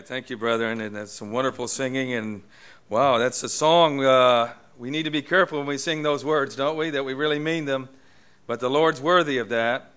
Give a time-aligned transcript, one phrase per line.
[0.00, 0.08] right.
[0.08, 0.80] Thank you, brethren.
[0.80, 2.14] And that's some wonderful singing.
[2.14, 2.42] And
[2.88, 4.02] wow, that's a song.
[4.02, 6.88] Uh, we need to be careful when we sing those words, don't we?
[6.88, 7.90] That we really mean them.
[8.46, 9.90] But the Lord's worthy of that.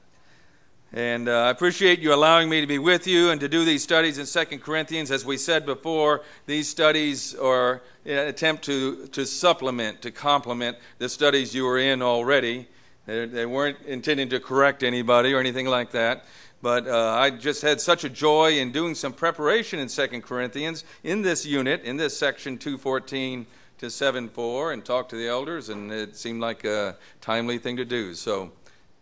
[0.92, 3.82] And uh, I appreciate you allowing me to be with you and to do these
[3.82, 5.10] studies in Second Corinthians.
[5.10, 11.08] As we said before, these studies are an attempt to, to supplement, to complement the
[11.08, 12.68] studies you were in already.
[13.06, 16.26] They, they weren't intending to correct anybody or anything like that.
[16.64, 20.86] But uh, I just had such a joy in doing some preparation in Second Corinthians
[21.04, 23.46] in this unit, in this section 214
[23.80, 27.84] to 7.4, and talk to the elders, and it seemed like a timely thing to
[27.84, 28.14] do.
[28.14, 28.54] So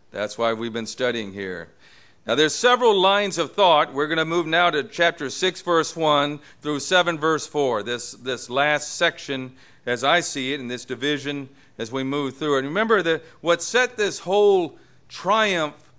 [0.09, 1.69] that's why we've been studying here.
[2.25, 3.93] Now, there's several lines of thought.
[3.93, 7.83] We're going to move now to chapter 6, verse 1 through 7, verse 4.
[7.83, 9.53] This, this last section,
[9.85, 11.47] as I see it, in this division
[11.77, 12.61] as we move through it.
[12.63, 15.90] Remember that what set this whole triumph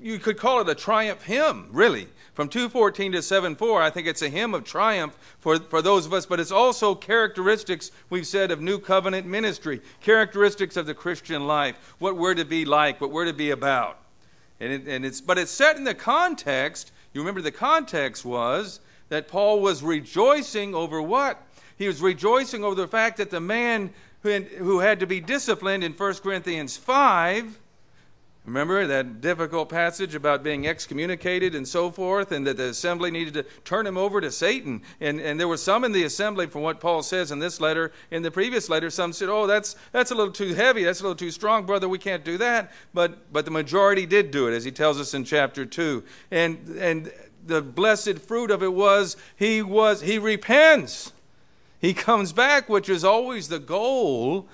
[0.00, 2.08] you could call it a triumph hymn, really.
[2.34, 6.14] From 214 to 74, I think it's a hymn of triumph for, for those of
[6.14, 11.46] us, but it's also characteristics, we've said, of new covenant ministry, characteristics of the Christian
[11.46, 13.98] life, what we're to be like, what we're to be about.
[14.60, 18.80] And, it, and it's, but it's set in the context, you remember the context was
[19.10, 21.42] that Paul was rejoicing over what?
[21.76, 25.84] He was rejoicing over the fact that the man who who had to be disciplined
[25.84, 27.58] in 1 Corinthians 5
[28.44, 33.34] Remember that difficult passage about being excommunicated and so forth, and that the assembly needed
[33.34, 34.82] to turn him over to Satan.
[35.00, 37.92] And, and there were some in the assembly, from what Paul says in this letter,
[38.10, 41.04] in the previous letter, some said, Oh, that's, that's a little too heavy, that's a
[41.04, 42.72] little too strong, brother, we can't do that.
[42.92, 46.02] But, but the majority did do it, as he tells us in chapter 2.
[46.32, 47.12] And, and
[47.46, 51.12] the blessed fruit of it was he was he repents.
[51.80, 54.48] He comes back, which is always the goal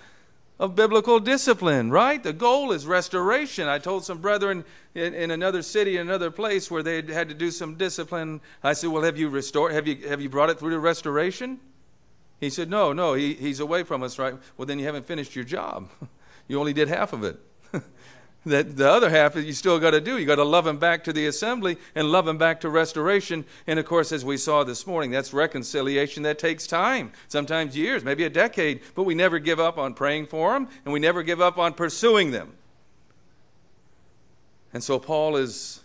[0.58, 2.22] of biblical discipline, right?
[2.22, 3.68] The goal is restoration.
[3.68, 4.64] I told some brethren
[4.94, 8.40] in, in, another city, in another place, where they had to do some discipline.
[8.62, 11.60] I said, Well, have you restored, have you, have you brought it through to restoration?
[12.40, 14.34] He said, No, no, he, he's away from us, right?
[14.56, 15.88] Well, then you haven't finished your job.
[16.48, 17.40] you only did half of it
[18.48, 20.18] that the other half you still got to do.
[20.18, 23.44] You got to love them back to the assembly and love them back to restoration.
[23.66, 28.04] And of course, as we saw this morning, that's reconciliation that takes time, sometimes years,
[28.04, 28.80] maybe a decade.
[28.94, 31.74] But we never give up on praying for them, and we never give up on
[31.74, 32.52] pursuing them.
[34.72, 35.80] And so Paul is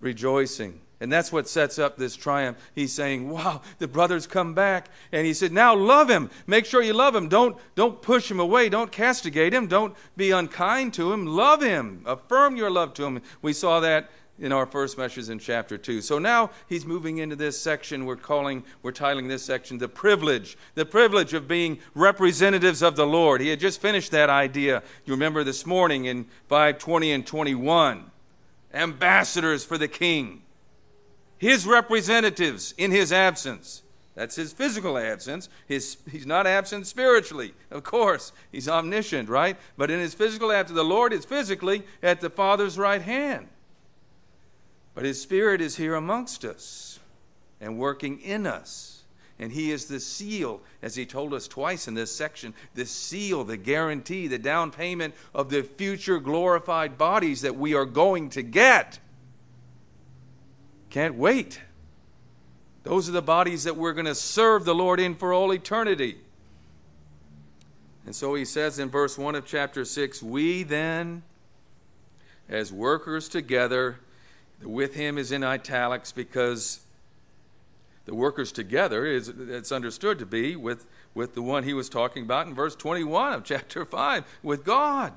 [0.00, 2.56] rejoicing and that's what sets up this triumph.
[2.74, 4.88] He's saying, Wow, the brothers come back.
[5.12, 6.30] And he said, Now love him.
[6.46, 7.28] Make sure you love him.
[7.28, 8.68] Don't, don't push him away.
[8.68, 9.66] Don't castigate him.
[9.66, 11.26] Don't be unkind to him.
[11.26, 12.02] Love him.
[12.06, 13.22] Affirm your love to him.
[13.42, 16.00] We saw that in our first message in chapter 2.
[16.00, 20.56] So now he's moving into this section we're calling, we're titling this section the privilege,
[20.74, 23.40] the privilege of being representatives of the Lord.
[23.40, 24.82] He had just finished that idea.
[25.04, 28.10] You remember this morning in 520 and 21.
[28.72, 30.43] Ambassadors for the king
[31.38, 33.82] his representatives in his absence.
[34.14, 35.48] That's his physical absence.
[35.66, 38.32] His, he's not absent spiritually, of course.
[38.52, 39.56] He's omniscient, right?
[39.76, 43.48] But in his physical absence, the Lord is physically at the Father's right hand.
[44.94, 47.00] But his Spirit is here amongst us
[47.60, 49.02] and working in us.
[49.40, 53.42] And he is the seal, as he told us twice in this section, the seal,
[53.42, 58.42] the guarantee, the down payment of the future glorified bodies that we are going to
[58.42, 59.00] get.
[60.94, 61.60] Can't wait.
[62.84, 66.18] Those are the bodies that we're going to serve the Lord in for all eternity.
[68.06, 71.24] And so he says in verse 1 of chapter 6 We then,
[72.48, 73.98] as workers together,
[74.62, 76.78] with him is in italics because
[78.04, 82.22] the workers together is it's understood to be with, with the one he was talking
[82.22, 85.12] about in verse 21 of chapter 5 with God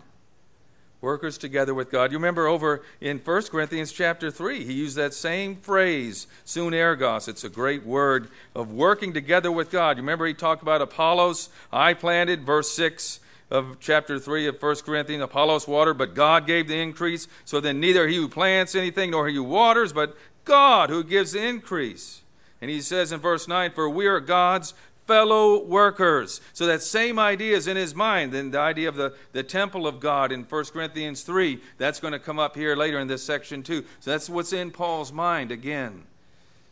[1.02, 2.12] workers together with God.
[2.12, 7.28] You remember over in 1 Corinthians chapter 3, he used that same phrase, sun ergos.
[7.28, 9.97] It's a great word of working together with God.
[9.97, 13.19] You remember he talked about Apollos, I planted, verse 6
[13.50, 17.28] of chapter 3 of 1 Corinthians, Apollos watered, but God gave the increase.
[17.46, 21.31] So then neither he who plants anything nor he who waters, but God who gives
[21.31, 22.22] the increase.
[22.62, 24.73] And he says in verse 9, For we are God's
[25.08, 26.42] fellow workers.
[26.54, 28.34] So that same idea is in his mind.
[28.34, 32.12] Then the idea of the, the temple of God in 1 Corinthians 3, that's going
[32.12, 33.86] to come up here later in this section too.
[34.02, 36.04] So that's what's in Paul's mind again.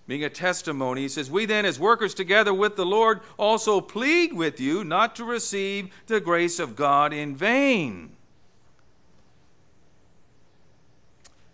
[0.08, 4.34] Being a testimony, he says, We then, as workers together with the Lord, also plead
[4.34, 8.12] with you not to receive the grace of God in vain.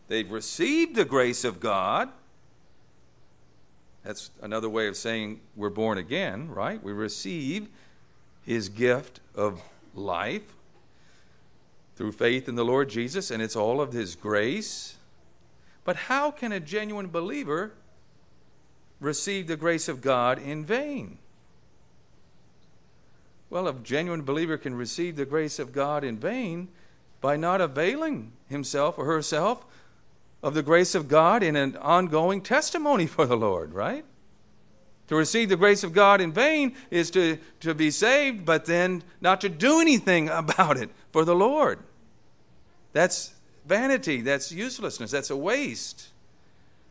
[0.10, 2.10] They've received the grace of God
[4.03, 6.81] that's another way of saying we're born again, right?
[6.81, 7.68] We receive
[8.44, 9.62] his gift of
[9.94, 10.53] life
[11.95, 14.95] through faith in the Lord Jesus, and it's all of his grace.
[15.83, 17.74] But how can a genuine believer
[19.01, 21.18] receive the grace of God in vain.
[23.50, 26.69] Well, a genuine believer can receive the grace of God in vain
[27.19, 29.65] by not availing himself or herself
[30.43, 34.05] of the grace of God in an ongoing testimony for the Lord, right?
[35.07, 39.03] To receive the grace of God in vain is to, to be saved, but then
[39.19, 41.79] not to do anything about it for the Lord.
[42.93, 43.33] That's
[43.65, 46.09] vanity, that's uselessness, that's a waste.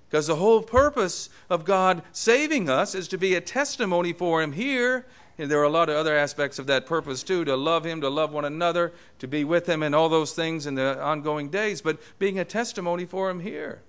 [0.08, 4.52] Because the whole purpose of God saving us is to be a testimony for Him
[4.52, 5.06] here.
[5.48, 8.08] There are a lot of other aspects of that purpose too to love Him, to
[8.08, 11.80] love one another, to be with Him, and all those things in the ongoing days.
[11.80, 13.82] But being a testimony for Him here.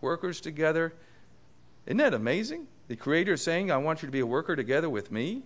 [0.00, 0.94] Workers together.
[1.86, 2.66] Isn't that amazing?
[2.88, 5.42] The Creator saying, I want you to be a worker together with me,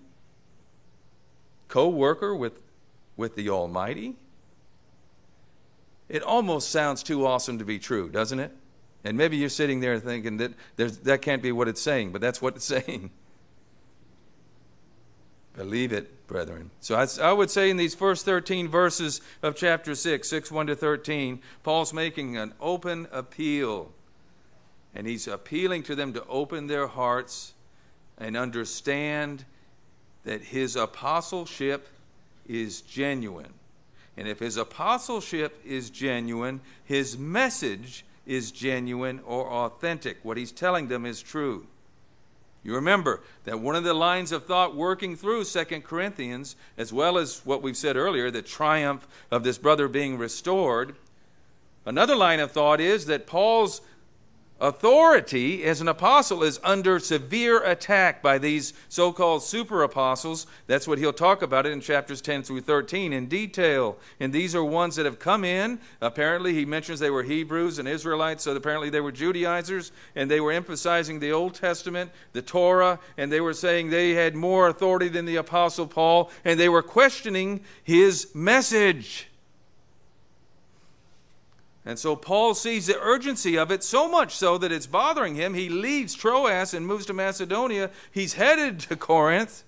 [1.68, 2.60] co worker with,
[3.16, 4.16] with the Almighty.
[6.08, 8.52] It almost sounds too awesome to be true, doesn't it?
[9.04, 12.42] And maybe you're sitting there thinking that that can't be what it's saying, but that's
[12.42, 13.10] what it's saying.
[15.60, 16.70] Believe it, brethren.
[16.80, 20.68] So I, I, would say in these first 13 verses of chapter 6, 6 1
[20.68, 23.92] to 13, Paul's making an open appeal.
[24.94, 27.52] And he's appealing to them to open their hearts
[28.16, 29.44] and understand
[30.24, 31.88] that his apostleship
[32.48, 33.52] is genuine.
[34.16, 40.20] And if his apostleship is genuine, his message is genuine or authentic.
[40.22, 41.66] What he's telling them is true.
[42.62, 47.16] You remember that one of the lines of thought working through 2 Corinthians, as well
[47.16, 50.94] as what we've said earlier, the triumph of this brother being restored,
[51.86, 53.80] another line of thought is that Paul's
[54.60, 60.46] authority as an apostle is under severe attack by these so called super apostles.
[60.66, 63.96] That's what he'll talk about it in chapters 10 through 13 in detail.
[64.20, 65.80] And these are ones that have come in.
[66.00, 70.40] Apparently, he mentions they were Hebrews and Israelites, so apparently they were Judaizers, and they
[70.40, 75.08] were emphasizing the Old Testament, the Torah, and they were saying they had more authority
[75.08, 79.29] than the apostle Paul, and they were questioning his message.
[81.84, 85.54] And so Paul sees the urgency of it so much so that it's bothering him.
[85.54, 87.90] He leaves Troas and moves to Macedonia.
[88.12, 89.64] He's headed to Corinth.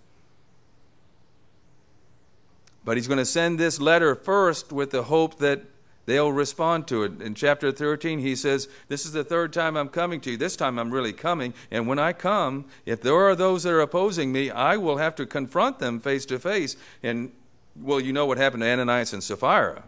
[2.84, 5.62] But he's going to send this letter first with the hope that
[6.04, 7.22] they'll respond to it.
[7.22, 10.36] In chapter 13, he says, This is the third time I'm coming to you.
[10.36, 11.54] This time I'm really coming.
[11.70, 15.14] And when I come, if there are those that are opposing me, I will have
[15.14, 16.76] to confront them face to face.
[17.02, 17.32] And,
[17.80, 19.84] well, you know what happened to Ananias and Sapphira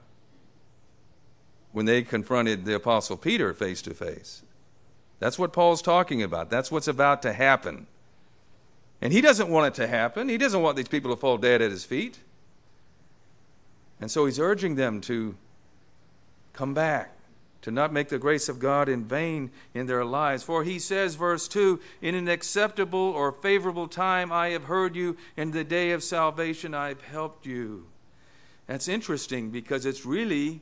[1.74, 4.42] when they confronted the Apostle Peter face to face.
[5.18, 6.48] That's what Paul's talking about.
[6.48, 7.88] That's what's about to happen.
[9.02, 10.28] And he doesn't want it to happen.
[10.28, 12.20] He doesn't want these people to fall dead at his feet.
[14.00, 15.34] And so he's urging them to
[16.52, 17.12] come back,
[17.62, 20.44] to not make the grace of God in vain in their lives.
[20.44, 25.16] For he says, verse 2 In an acceptable or favorable time I have heard you,
[25.36, 27.86] in the day of salvation I have helped you.
[28.68, 30.60] That's interesting because it's really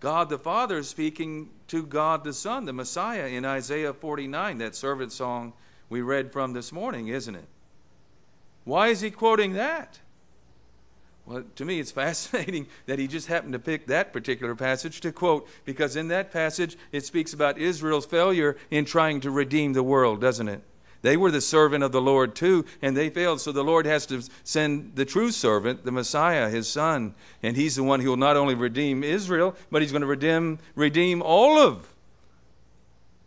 [0.00, 4.74] God the Father is speaking to God the Son, the Messiah, in Isaiah 49, that
[4.74, 5.52] servant song
[5.88, 7.46] we read from this morning, isn't it?
[8.64, 10.00] Why is he quoting that?
[11.26, 15.12] Well, to me, it's fascinating that he just happened to pick that particular passage to
[15.12, 19.82] quote, because in that passage, it speaks about Israel's failure in trying to redeem the
[19.82, 20.62] world, doesn't it?
[21.04, 23.38] They were the servant of the Lord too, and they failed.
[23.42, 27.14] So the Lord has to send the true servant, the Messiah, his son.
[27.42, 30.60] And he's the one who will not only redeem Israel, but he's going to redeem,
[30.74, 31.92] redeem all of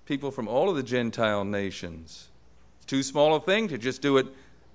[0.06, 2.30] people from all of the Gentile nations.
[2.78, 4.25] It's too small a thing to just do it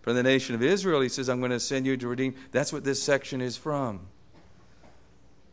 [0.03, 1.01] for the nation of Israel.
[1.01, 2.37] He says, I'm going to send you to redeem.
[2.53, 3.99] That's what this section is from.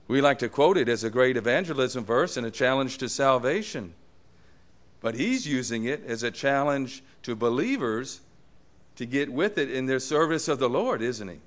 [0.08, 3.96] We like to quote it as a great evangelism verse and a challenge to salvation.
[5.02, 8.22] But he's using it as a challenge to believers
[8.98, 11.40] to get with it in their service of the Lord, isn't he?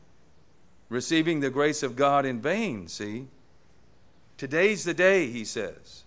[0.88, 3.26] Receiving the grace of God in vain, see?
[4.38, 6.04] Today's the day, he says.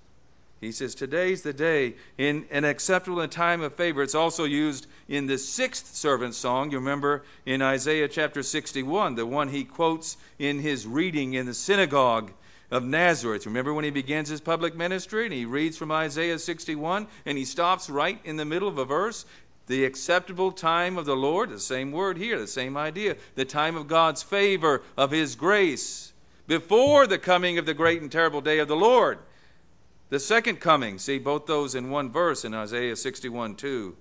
[0.61, 4.01] He says, Today's the day in an acceptable time of favor.
[4.01, 6.71] It's also used in the sixth servant song.
[6.71, 11.53] You remember in Isaiah chapter 61, the one he quotes in his reading in the
[11.53, 12.31] synagogue
[12.71, 13.45] of Nazareth.
[13.45, 17.45] Remember when he begins his public ministry and he reads from Isaiah 61 and he
[17.45, 19.25] stops right in the middle of a verse?
[19.67, 23.15] The acceptable time of the Lord, the same word here, the same idea.
[23.35, 26.13] The time of God's favor, of his grace,
[26.47, 29.19] before the coming of the great and terrible day of the Lord.
[30.09, 33.97] The second coming, see both those in one verse in Isaiah 61 2.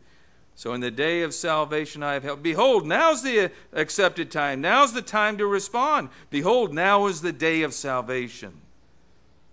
[0.57, 2.43] So in the day of salvation I have helped.
[2.43, 4.61] Behold, now's the accepted time.
[4.61, 6.11] Now's the time to respond.
[6.31, 8.61] Behold, now is the day of salvation.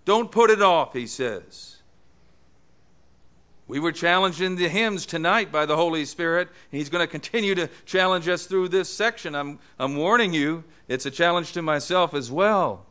[0.05, 1.77] Don't put it off, he says.
[3.67, 6.49] We were challenged in the hymns tonight by the Holy Spirit.
[6.71, 9.33] And he's going to continue to challenge us through this section.
[9.33, 12.85] I'm, I'm warning you, it's a challenge to myself as well.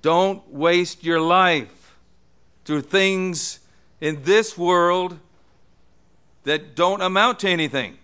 [0.00, 1.96] Don't waste your life
[2.64, 3.60] through things
[4.00, 5.18] in this world
[6.44, 7.98] that don't amount to anything.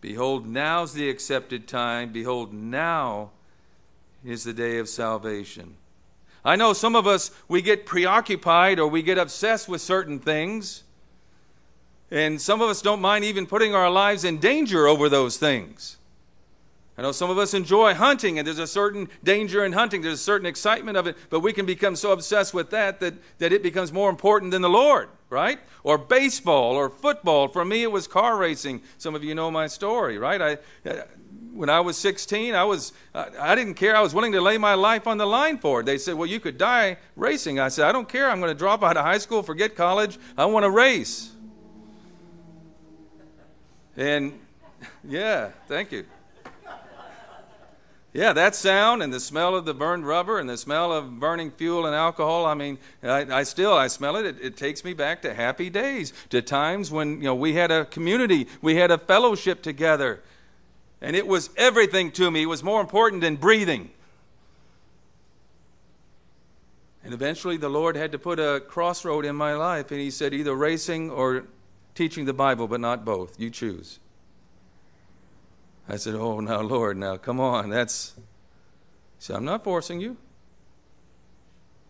[0.00, 2.12] Behold, now's the accepted time.
[2.12, 3.30] Behold, now
[4.24, 5.76] is the day of salvation.
[6.44, 10.82] I know some of us, we get preoccupied or we get obsessed with certain things.
[12.10, 15.98] And some of us don't mind even putting our lives in danger over those things.
[16.98, 20.02] I know some of us enjoy hunting, and there's a certain danger in hunting.
[20.02, 23.14] There's a certain excitement of it, but we can become so obsessed with that that,
[23.38, 25.58] that it becomes more important than the Lord, right?
[25.84, 27.48] Or baseball or football.
[27.48, 28.82] For me, it was car racing.
[28.98, 30.42] Some of you know my story, right?
[30.42, 30.58] I,
[30.88, 31.04] uh,
[31.54, 33.96] when I was 16, I, was, I didn't care.
[33.96, 35.86] I was willing to lay my life on the line for it.
[35.86, 37.58] They said, Well, you could die racing.
[37.58, 38.30] I said, I don't care.
[38.30, 40.18] I'm going to drop out of high school, forget college.
[40.36, 41.30] I want to race.
[43.96, 44.38] And
[45.08, 46.04] yeah, thank you.
[48.14, 51.50] Yeah, that sound and the smell of the burned rubber and the smell of burning
[51.50, 54.26] fuel and alcohol, I mean, I, I still, I smell it.
[54.26, 54.36] it.
[54.40, 57.86] It takes me back to happy days, to times when, you know, we had a
[57.86, 60.20] community, we had a fellowship together.
[61.00, 62.42] And it was everything to me.
[62.42, 63.90] It was more important than breathing.
[67.02, 70.34] And eventually the Lord had to put a crossroad in my life, and He said,
[70.34, 71.44] either racing or
[71.94, 73.40] teaching the Bible, but not both.
[73.40, 74.00] You choose.
[75.88, 77.70] I said, Oh, now, Lord, now, come on.
[77.70, 78.14] That's.
[78.16, 78.22] He
[79.18, 80.16] said, I'm not forcing you.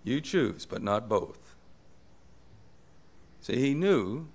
[0.05, 1.55] You choose, but not both.
[3.41, 4.29] See, he knew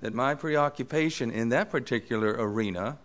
[0.00, 2.98] that my preoccupation in that particular arena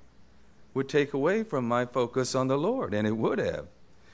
[0.73, 3.67] would take away from my focus on the Lord, and it would have.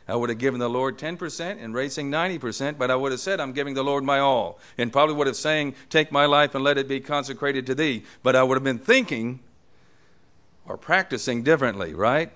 [0.07, 3.39] I would have given the Lord 10% and racing 90%, but I would have said,
[3.39, 4.59] I'm giving the Lord my all.
[4.77, 8.03] And probably would have saying, Take my life and let it be consecrated to thee.
[8.21, 9.39] But I would have been thinking
[10.67, 12.31] or practicing differently, right?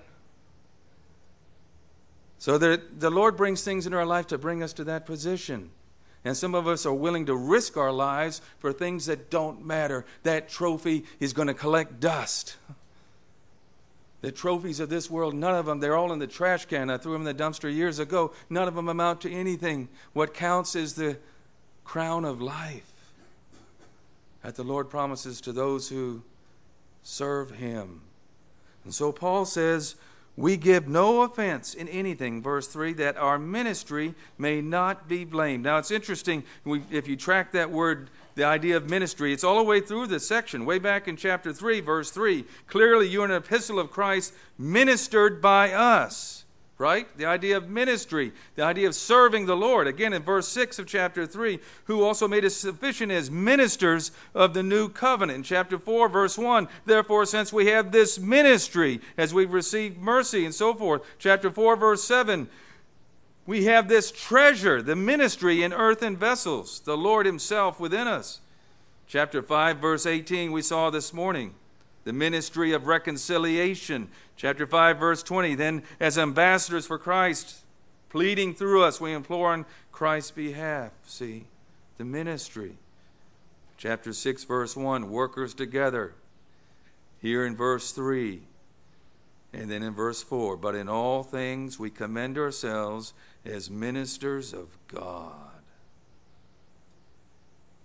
[2.38, 5.70] So the, the Lord brings things into our life to bring us to that position.
[6.24, 10.04] And some of us are willing to risk our lives for things that don't matter.
[10.22, 12.56] That trophy is going to collect dust.
[14.20, 16.90] The trophies of this world, none of them, they're all in the trash can.
[16.90, 18.32] I threw them in the dumpster years ago.
[18.50, 19.88] None of them amount to anything.
[20.12, 21.18] What counts is the
[21.84, 22.92] crown of life
[24.42, 26.22] that the Lord promises to those who
[27.02, 28.02] serve Him.
[28.88, 29.96] And so Paul says,
[30.34, 35.64] We give no offense in anything, verse 3, that our ministry may not be blamed.
[35.64, 36.42] Now it's interesting,
[36.90, 40.26] if you track that word, the idea of ministry, it's all the way through this
[40.26, 42.46] section, way back in chapter 3, verse 3.
[42.66, 46.37] Clearly, you're an epistle of Christ ministered by us
[46.78, 47.08] right?
[47.18, 49.88] The idea of ministry, the idea of serving the Lord.
[49.88, 54.54] Again, in verse 6 of chapter 3, who also made us sufficient as ministers of
[54.54, 55.36] the new covenant.
[55.36, 60.44] In chapter 4, verse 1, therefore, since we have this ministry, as we've received mercy
[60.44, 61.02] and so forth.
[61.18, 62.48] Chapter 4, verse 7,
[63.44, 68.40] we have this treasure, the ministry in earthen vessels, the Lord Himself within us.
[69.08, 71.54] Chapter 5, verse 18, we saw this morning
[72.08, 74.08] the ministry of reconciliation.
[74.34, 75.54] Chapter 5, verse 20.
[75.56, 77.58] Then, as ambassadors for Christ,
[78.08, 80.92] pleading through us, we implore on Christ's behalf.
[81.06, 81.44] See,
[81.98, 82.78] the ministry.
[83.76, 86.14] Chapter 6, verse 1, workers together.
[87.20, 88.40] Here in verse 3.
[89.52, 93.12] And then in verse 4, but in all things we commend ourselves
[93.44, 95.34] as ministers of God.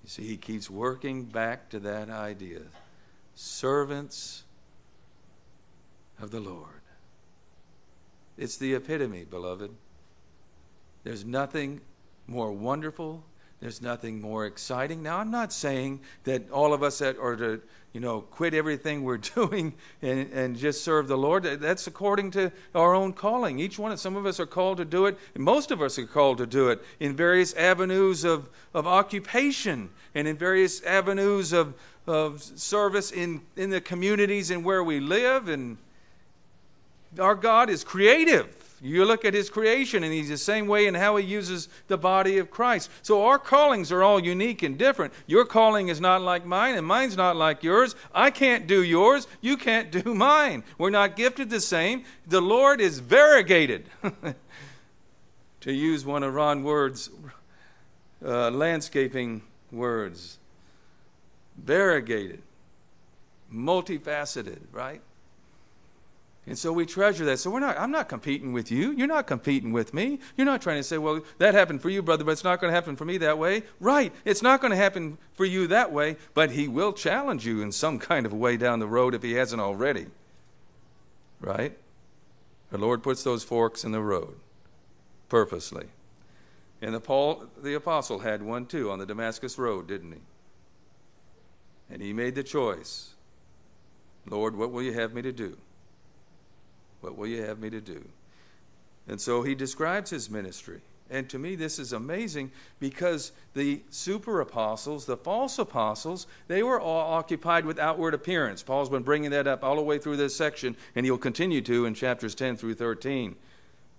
[0.02, 2.62] You see, he keeps working back to that idea
[3.36, 4.44] servants
[6.22, 6.70] of the Lord.
[8.38, 9.72] It's the epitome, beloved.
[11.04, 11.82] There's nothing
[12.28, 13.24] more wonderful.
[13.60, 15.04] There's nothing more exciting.
[15.04, 17.62] Now, I'm not saying that all of us that are to,
[17.94, 21.44] you know, quit everything we're doing and, and just serve the Lord.
[21.44, 23.60] That's according to our own calling.
[23.60, 25.18] Each one, of some of us are called to do it.
[25.38, 30.28] Most of us are called to do it in various avenues of, of occupation and
[30.28, 31.74] in various avenues of,
[32.08, 35.48] of service in, in the communities and where we live.
[35.48, 35.78] And
[37.20, 38.60] our God is creative.
[38.82, 41.98] You look at his creation, and he's the same way in how he uses the
[41.98, 42.90] body of Christ.
[43.02, 45.14] So our callings are all unique and different.
[45.26, 47.96] Your calling is not like mine, and mine's not like yours.
[48.14, 49.26] I can't do yours.
[49.40, 50.66] You can't do mine.
[50.78, 52.04] We're not gifted the same.
[52.28, 53.86] The Lord is variegated,
[55.62, 57.10] to use one of Ron Word's
[58.26, 60.40] uh, landscaping words
[61.64, 62.42] variegated,
[63.52, 65.02] multifaceted, right?
[66.46, 67.40] And so we treasure that.
[67.40, 68.92] So we're not, I'm not competing with you.
[68.92, 70.20] You're not competing with me.
[70.36, 72.70] You're not trying to say, well, that happened for you, brother, but it's not going
[72.70, 73.64] to happen for me that way.
[73.80, 74.12] Right.
[74.26, 77.72] It's not going to happen for you that way, but he will challenge you in
[77.72, 80.08] some kind of way down the road if he hasn't already.
[81.40, 81.78] Right?
[82.72, 84.36] The Lord puts those forks in the road
[85.30, 85.88] purposely.
[86.82, 90.20] And the Paul the apostle had one too on the Damascus road, didn't he?
[91.94, 93.12] And he made the choice.
[94.26, 95.58] Lord, what will you have me to do?
[97.02, 98.04] What will you have me to do?
[99.08, 100.82] And so he describes his ministry.
[101.12, 106.82] And to me, this is amazing because the super apostles, the false apostles, they were
[106.82, 108.64] all occupied with outward appearance.
[108.64, 111.86] Paul's been bringing that up all the way through this section, and he'll continue to
[111.86, 113.36] in chapters 10 through 13.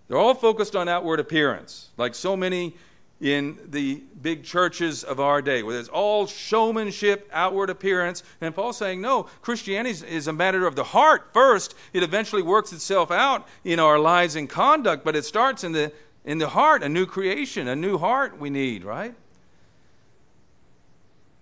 [0.08, 2.74] They're all focused on outward appearance, like so many
[3.20, 8.22] in the big churches of our day, where there's all showmanship, outward appearance.
[8.40, 11.74] And Paul's saying, no, Christianity is a matter of the heart first.
[11.92, 15.92] It eventually works itself out in our lives and conduct, but it starts in the,
[16.24, 19.14] in the heart, a new creation, a new heart we need, right?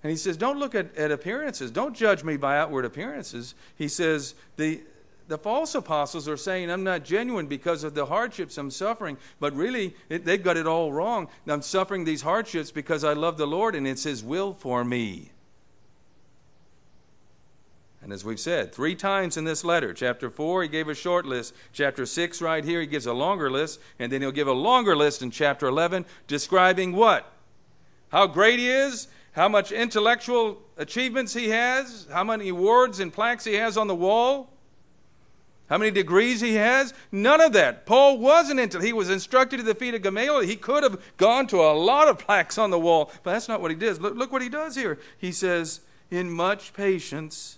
[0.03, 1.71] And he says, don't look at, at appearances.
[1.71, 3.55] Don't judge me by outward appearances.
[3.77, 4.83] He says, the,
[5.33, 9.17] the false apostles are saying, I'm not genuine because of the hardships I'm suffering.
[9.41, 11.29] But really, it, they've got it all wrong.
[11.47, 15.33] I'm suffering these hardships because I love the Lord and it's His will for me.
[18.03, 21.25] And as we've said, three times in this letter, chapter 4, he gave a short
[21.25, 21.55] list.
[21.73, 23.81] Chapter 6, right here, he gives a longer list.
[23.99, 27.33] And then he'll give a longer list in chapter 11, describing what?
[28.11, 33.45] How great he is, how much intellectual achievements he has, how many awards and plaques
[33.45, 34.52] he has on the wall
[35.73, 36.93] how many degrees he has?
[37.11, 37.87] None of that.
[37.87, 40.41] Paul wasn't into he was instructed to the feet of Gamaliel.
[40.41, 43.63] He could have gone to a lot of plaques on the wall, but that's not
[43.63, 43.99] what he does.
[43.99, 44.99] Look, look what he does here.
[45.17, 47.57] He says, in much patience,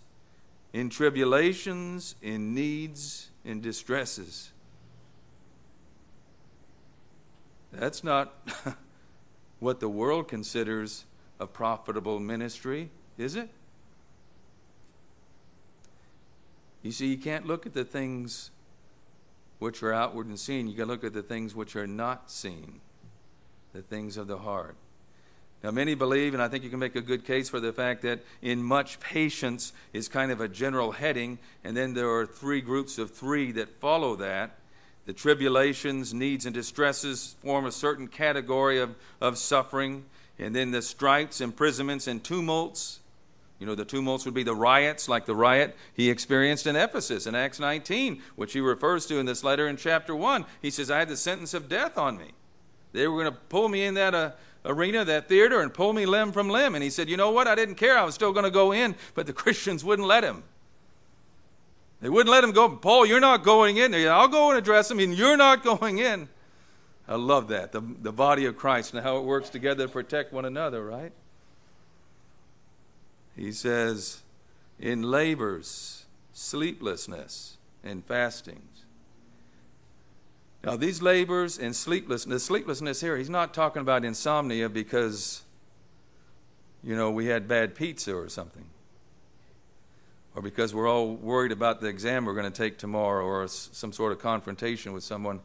[0.73, 4.53] in tribulations, in needs, in distresses.
[7.73, 8.33] That's not
[9.59, 11.05] what the world considers
[11.41, 13.51] a profitable ministry, is it?
[16.85, 18.51] You see, you can't look at the things
[19.59, 20.69] which are outward and seen.
[20.69, 22.83] You to look at the things which are not seen,
[23.73, 24.77] the things of the heart.
[25.63, 28.03] Now, many believe, and I think you can make a good case for the fact
[28.03, 32.61] that in much patience is kind of a general heading, and then there are three
[32.61, 34.59] groups of three that follow that.
[35.07, 40.05] The tribulations, needs, and distresses form a certain category of, of suffering,
[40.39, 43.01] and then the stripes, imprisonments, and tumults
[43.65, 47.27] you know, the tumults would be the riots, like the riot he experienced in Ephesus
[47.27, 50.45] in Acts 19, which he refers to in this letter in chapter 1.
[50.61, 52.33] He says, I had the sentence of death on me.
[52.93, 54.33] They were going to pull me in that uh,
[54.67, 56.75] arena, that theater, and pull me limb from limb.
[56.75, 57.49] And he said, You know what?
[57.49, 57.97] I didn't care.
[57.97, 60.45] I was still going to go in, but the Christians wouldn't let him.
[62.03, 62.69] They wouldn't let him go.
[62.69, 63.95] Paul, you're not going in.
[63.95, 66.29] I'll go and address him, and you're not going in.
[67.09, 67.73] I love that.
[67.73, 71.13] The, the body of Christ and how it works together to protect one another, right?
[73.37, 74.23] He says,
[74.79, 78.85] in labors, sleeplessness, and fastings.
[80.63, 85.43] Now, these labors and sleeplessness, sleeplessness here, he's not talking about insomnia because,
[86.83, 88.65] you know, we had bad pizza or something.
[90.35, 93.93] Or because we're all worried about the exam we're going to take tomorrow or some
[93.93, 95.41] sort of confrontation with someone.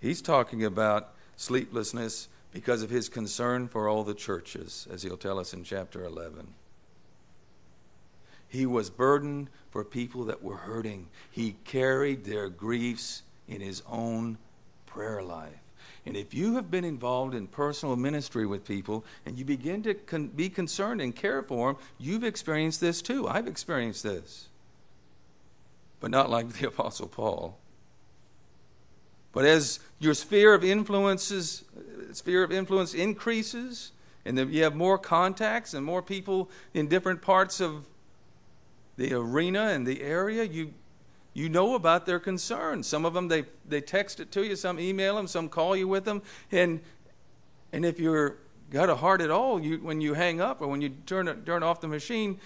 [0.00, 5.38] He's talking about sleeplessness because of his concern for all the churches, as he'll tell
[5.38, 6.46] us in chapter 11.
[8.48, 11.08] He was burdened for people that were hurting.
[11.30, 14.38] He carried their griefs in his own
[14.86, 15.60] prayer life.
[16.06, 19.94] And if you have been involved in personal ministry with people and you begin to
[19.94, 23.26] con- be concerned and care for them, you've experienced this too.
[23.26, 24.48] I've experienced this.
[25.98, 27.58] But not like the Apostle Paul.
[29.32, 33.92] But as your sphere of influences, uh, sphere of influence increases,
[34.24, 37.84] and you have more contacts and more people in different parts of
[38.96, 40.74] the arena and the area, you
[41.34, 42.86] you know about their concerns.
[42.86, 45.86] Some of them they they text it to you, some email them, some call you
[45.86, 46.80] with them, and
[47.72, 48.38] and if you're
[48.70, 51.44] got a heart at all, you when you hang up or when you turn it,
[51.44, 52.40] turn off the machine,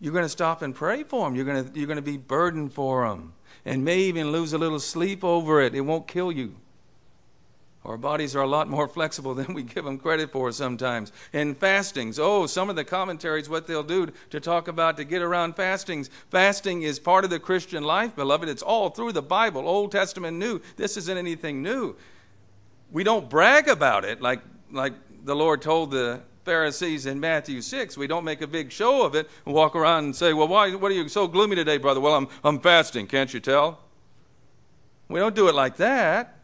[0.00, 1.34] you're going to stop and pray for them.
[1.34, 4.58] You're going to you're going to be burdened for them, and may even lose a
[4.58, 5.74] little sleep over it.
[5.74, 6.54] It won't kill you.
[7.84, 11.12] Our bodies are a lot more flexible than we give them credit for sometimes.
[11.32, 15.22] And fastings, oh, some of the commentaries, what they'll do to talk about to get
[15.22, 16.10] around fastings.
[16.30, 18.48] Fasting is part of the Christian life, beloved.
[18.48, 20.60] It's all through the Bible, Old Testament, New.
[20.76, 21.96] This isn't anything new.
[22.90, 27.98] We don't brag about it like, like the Lord told the Pharisees in Matthew 6.
[27.98, 30.74] We don't make a big show of it and walk around and say, Well, why,
[30.74, 32.00] what are you so gloomy today, brother?
[32.00, 33.80] Well, I'm, I'm fasting, can't you tell?
[35.08, 36.37] We don't do it like that.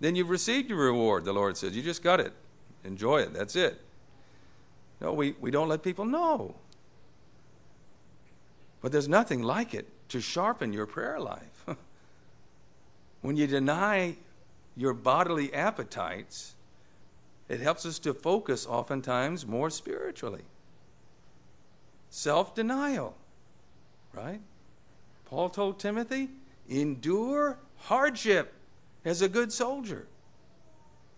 [0.00, 1.74] Then you've received your reward, the Lord says.
[1.74, 2.32] You just got it.
[2.84, 3.32] Enjoy it.
[3.32, 3.80] That's it.
[5.00, 6.54] No, we, we don't let people know.
[8.80, 11.66] But there's nothing like it to sharpen your prayer life.
[13.22, 14.16] when you deny
[14.76, 16.54] your bodily appetites,
[17.48, 20.42] it helps us to focus oftentimes more spiritually.
[22.10, 23.16] Self denial,
[24.12, 24.40] right?
[25.26, 26.28] Paul told Timothy,
[26.68, 28.52] endure hardship
[29.06, 30.06] as a good soldier.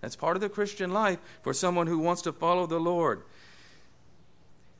[0.00, 3.22] That's part of the Christian life for someone who wants to follow the Lord.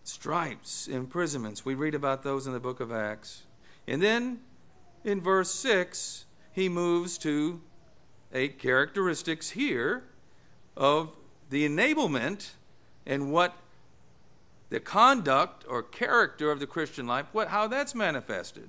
[0.05, 3.42] Stripes, imprisonments, we read about those in the book of Acts.
[3.88, 4.40] And then
[5.03, 7.61] in verse 6, he moves to
[8.33, 10.05] eight characteristics here
[10.77, 11.11] of
[11.51, 12.51] the enablement
[13.07, 13.55] and what
[14.68, 18.68] the conduct or character of the Christian life, what, how that's manifested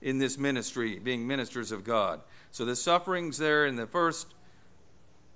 [0.00, 2.20] in this ministry, being ministers of God.
[2.50, 4.34] So the sufferings there in the first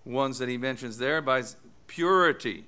[0.04, 1.42] ones that he mentions there by
[1.86, 2.64] purity.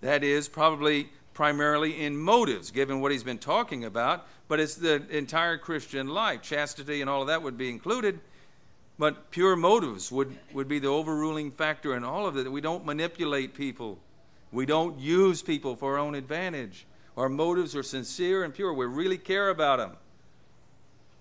[0.00, 5.02] That is probably primarily in motives, given what he's been talking about, but it's the
[5.10, 6.42] entire Christian life.
[6.42, 8.20] Chastity and all of that would be included.
[8.98, 12.50] But pure motives would, would be the overruling factor in all of it.
[12.50, 13.98] We don't manipulate people.
[14.52, 16.86] We don't use people for our own advantage.
[17.16, 18.74] Our motives are sincere and pure.
[18.74, 19.96] We really care about them.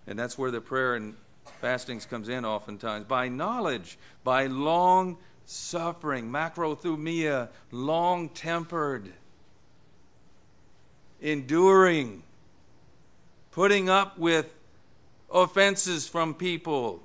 [0.08, 1.16] And that's where the prayer and
[1.62, 3.06] fastings comes in oftentimes.
[3.06, 9.12] By knowledge, by long suffering, macrothumia, long tempered,
[11.22, 12.24] enduring,
[13.52, 14.54] putting up with
[15.32, 17.02] offenses from people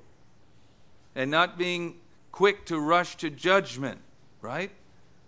[1.15, 1.95] and not being
[2.31, 3.99] quick to rush to judgment,
[4.41, 4.71] right?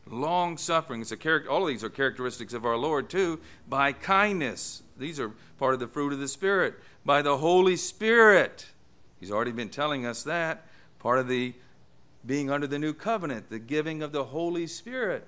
[0.06, 1.02] Long suffering.
[1.02, 3.40] It's a character, all of these are characteristics of our Lord too.
[3.68, 4.84] By kindness.
[4.98, 6.76] These are part of the fruit of the Spirit.
[7.06, 8.68] By the Holy Spirit.
[9.20, 10.66] He's already been telling us that.
[11.00, 11.54] Part of the
[12.26, 15.26] being under the new covenant, the giving of the Holy Spirit.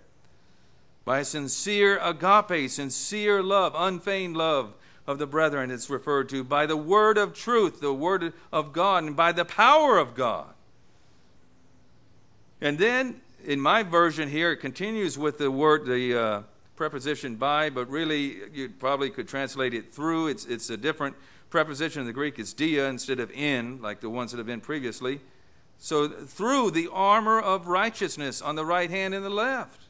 [1.05, 4.73] By sincere agape, sincere love, unfeigned love
[5.07, 9.05] of the brethren, it's referred to by the word of truth, the word of God,
[9.05, 10.47] and by the power of God.
[12.61, 16.41] And then in my version here, it continues with the word, the uh,
[16.75, 20.27] preposition by, but really you probably could translate it through.
[20.27, 21.15] It's, it's a different
[21.49, 22.39] preposition in the Greek.
[22.39, 25.19] is dia instead of in, like the ones that have been previously.
[25.77, 29.81] So through the armor of righteousness on the right hand and the left.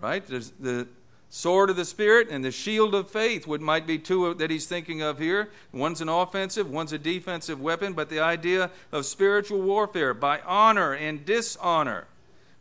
[0.00, 0.26] Right?
[0.26, 0.88] There's the
[1.30, 4.66] sword of the spirit and the shield of faith would might be two that he's
[4.66, 9.60] thinking of here one's an offensive one's a defensive weapon but the idea of spiritual
[9.60, 12.06] warfare by honor and dishonor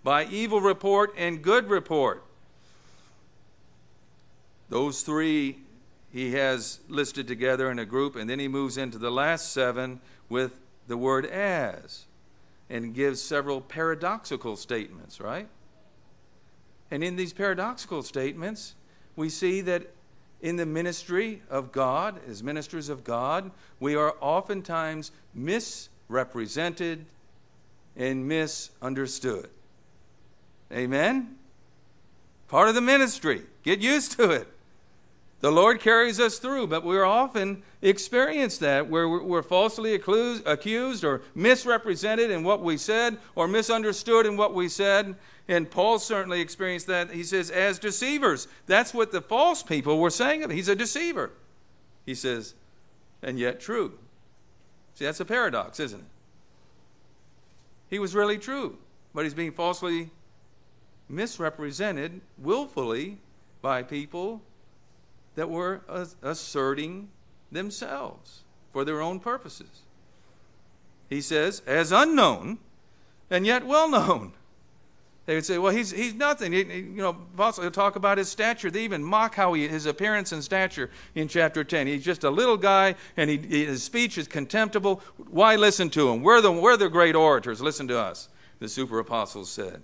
[0.03, 2.25] by evil report and good report
[4.69, 5.57] those three
[6.17, 9.99] he has listed together in a group and then he moves into the last seven
[10.29, 12.05] with the word as
[12.69, 15.47] and gives several paradoxical statements right
[16.91, 18.75] and in these paradoxical statements,
[19.15, 19.93] we see that
[20.41, 27.05] in the ministry of God, as ministers of God, we are oftentimes misrepresented
[27.95, 29.49] and misunderstood.
[30.71, 31.37] Amen?
[32.47, 33.41] Part of the ministry.
[33.63, 34.47] Get used to it.
[35.39, 41.21] The Lord carries us through, but we often experience that where we're falsely accused or
[41.35, 45.15] misrepresented in what we said or misunderstood in what we said.
[45.47, 47.11] And Paul certainly experienced that.
[47.11, 48.47] He says, as deceivers.
[48.65, 50.57] That's what the false people were saying of him.
[50.57, 51.31] He's a deceiver.
[52.05, 52.55] He says,
[53.21, 53.99] and yet true.
[54.95, 56.05] See, that's a paradox, isn't it?
[57.89, 58.77] He was really true,
[59.13, 60.09] but he's being falsely
[61.07, 63.19] misrepresented willfully
[63.61, 64.41] by people
[65.37, 65.81] that were
[66.23, 67.09] asserting
[67.51, 68.41] themselves
[68.73, 69.83] for their own purposes.
[71.09, 72.57] He says, as unknown
[73.29, 74.33] and yet well known.
[75.27, 76.53] They would say, well, he's, he's nothing.
[76.53, 78.71] He, you know, also he'll talk about his stature.
[78.71, 81.85] They even mock how he, his appearance and stature in chapter 10.
[81.85, 85.03] He's just a little guy, and he, his speech is contemptible.
[85.29, 86.23] Why listen to him?
[86.23, 87.61] We're the, we're the great orators.
[87.61, 89.83] Listen to us, the super apostles said.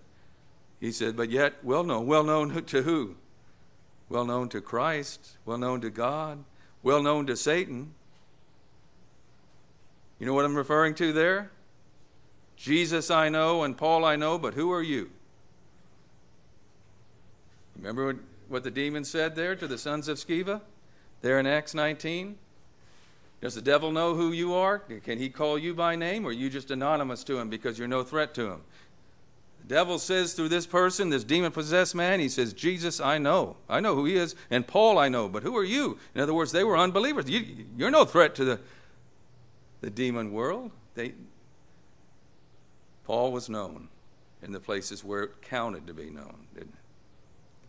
[0.79, 2.07] He said, but yet well known.
[2.07, 3.17] Well known to who?
[4.13, 6.43] Well known to Christ, well known to God,
[6.83, 7.95] well known to Satan.
[10.19, 11.49] You know what I'm referring to there?
[12.55, 15.09] Jesus I know and Paul I know, but who are you?
[17.75, 18.15] Remember
[18.49, 20.61] what the demon said there to the sons of Sceva?
[21.23, 22.37] There in Acts 19?
[23.41, 24.77] Does the devil know who you are?
[24.77, 27.87] Can he call you by name, or are you just anonymous to him because you're
[27.87, 28.61] no threat to him?
[29.63, 33.55] The devil says through this person, this demon possessed man, he says, Jesus, I know.
[33.69, 34.35] I know who he is.
[34.49, 35.29] And Paul, I know.
[35.29, 35.97] But who are you?
[36.13, 37.29] In other words, they were unbelievers.
[37.29, 38.59] You, are no threat to the,
[39.79, 40.71] the demon world.
[40.95, 41.13] They,
[43.05, 43.87] Paul was known
[44.41, 47.67] in the places where it counted to be known, didn't it?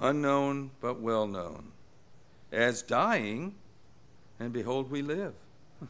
[0.00, 1.70] Unknown, but well known.
[2.50, 3.54] As dying,
[4.40, 5.34] and behold, we live.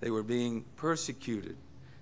[0.00, 1.56] They were being persecuted.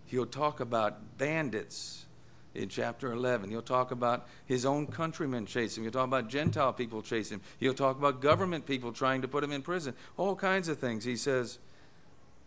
[0.07, 2.07] He'll talk about bandits
[2.55, 3.51] in chapter 11.
[3.51, 5.91] He'll talk about his own countrymen chasing him.
[5.91, 7.43] He'll talk about Gentile people chasing him.
[7.59, 9.95] He'll talk about government people trying to put him in prison.
[10.17, 11.05] All kinds of things.
[11.05, 11.59] He says,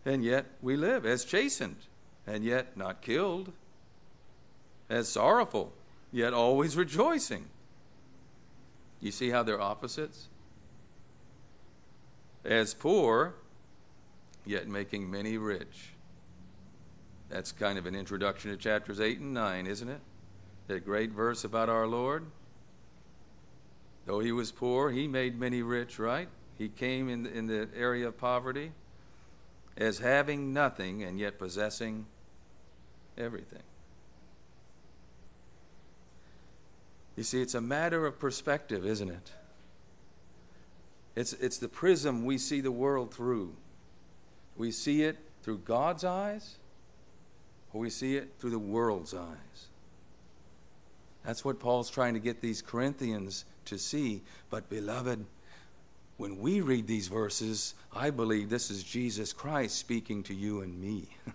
[0.04, 1.76] and yet we live as chastened,
[2.26, 3.52] and yet not killed,
[4.88, 5.72] as sorrowful,
[6.10, 7.46] yet always rejoicing.
[9.00, 10.28] You see how they're opposites?
[12.44, 13.34] As poor,
[14.46, 15.90] yet making many rich.
[17.30, 20.00] That's kind of an introduction to chapters 8 and 9, isn't it?
[20.66, 22.26] That great verse about our Lord.
[24.04, 26.28] Though he was poor, he made many rich, right?
[26.58, 28.72] He came in the, in the area of poverty
[29.76, 32.06] as having nothing and yet possessing
[33.16, 33.62] everything.
[37.16, 39.32] You see, it's a matter of perspective, isn't it?
[41.14, 43.54] It's, it's the prism we see the world through.
[44.56, 46.56] We see it through God's eyes,
[47.72, 49.68] or we see it through the world's eyes.
[51.24, 54.22] That's what Paul's trying to get these Corinthians to see.
[54.48, 55.24] But, beloved,
[56.16, 60.80] when we read these verses, I believe this is Jesus Christ speaking to you and
[60.80, 61.08] me.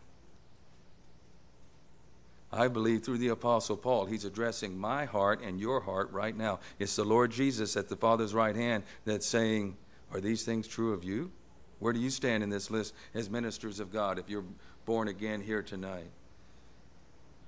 [2.52, 6.60] I believe through the Apostle Paul, he's addressing my heart and your heart right now.
[6.80, 9.76] It's the Lord Jesus at the Father's right hand that's saying,
[10.14, 11.32] Are these things true of you?
[11.80, 14.46] Where do you stand in this list as ministers of God if you're
[14.86, 16.10] born again here tonight?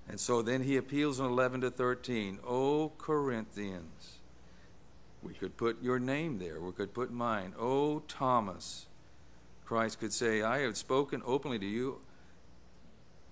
[0.09, 2.39] And so then he appeals in 11 to 13.
[2.45, 4.19] O Corinthians.
[5.21, 6.61] We could put your name there.
[6.61, 7.53] We could put mine.
[7.59, 8.85] O Thomas.
[9.65, 11.99] Christ could say, I have spoken openly to you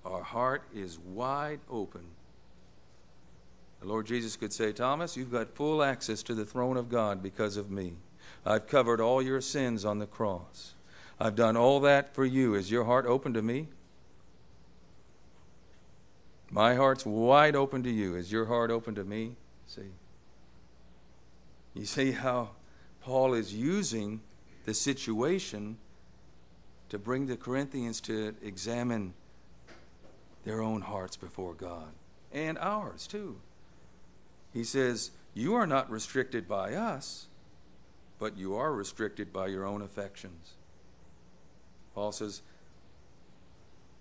[0.06, 2.04] our heart is wide open.
[3.82, 7.24] The Lord Jesus could say, Thomas, you've got full access to the throne of God
[7.24, 7.94] because of me.
[8.46, 10.76] I've covered all your sins on the cross.
[11.20, 12.54] I've done all that for you.
[12.54, 13.68] Is your heart open to me?
[16.56, 18.15] My heart's wide open to you.
[18.15, 19.36] Is your heart open to me?
[19.68, 19.91] See?
[21.74, 22.52] You see how
[23.02, 24.22] Paul is using
[24.63, 25.78] the situation
[26.88, 29.13] to bring the Corinthians to examine
[30.46, 31.89] their own hearts before God
[32.32, 33.36] and ours too.
[34.54, 37.28] He says, You are not restricted by us,
[38.18, 40.52] but you are restricted by your own affections.
[41.94, 42.44] Paul says,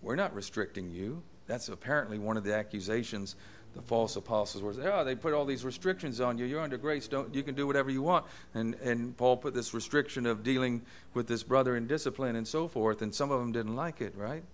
[0.01, 1.25] We're not restricting you.
[1.47, 3.37] That's apparently one of the accusations
[3.75, 4.73] the false apostles were.
[4.73, 6.45] Saying, oh, they put all these restrictions on you.
[6.45, 7.09] You're under grace.
[7.09, 8.25] Don't you can do whatever you want.
[8.55, 12.69] And and Paul put this restriction of dealing with this brother in discipline and so
[12.69, 13.03] forth.
[13.03, 14.45] And some of them didn't like it, right?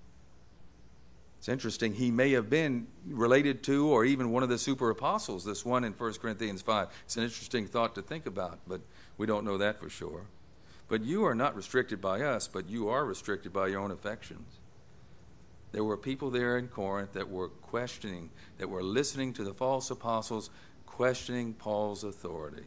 [1.39, 1.95] It's interesting.
[1.95, 5.85] He may have been related to or even one of the super apostles, this one
[5.85, 6.89] in 1 Corinthians 5.
[7.07, 8.83] It's an interesting thought to think about, but
[9.17, 10.27] we don't know that for sure.
[10.89, 14.60] But you are not restricted by us, but you are restricted by your own affections.
[15.73, 19.91] There were people there in Corinth that were questioning, that were listening to the false
[19.91, 20.51] apostles,
[20.87, 22.67] questioning Paul's authority.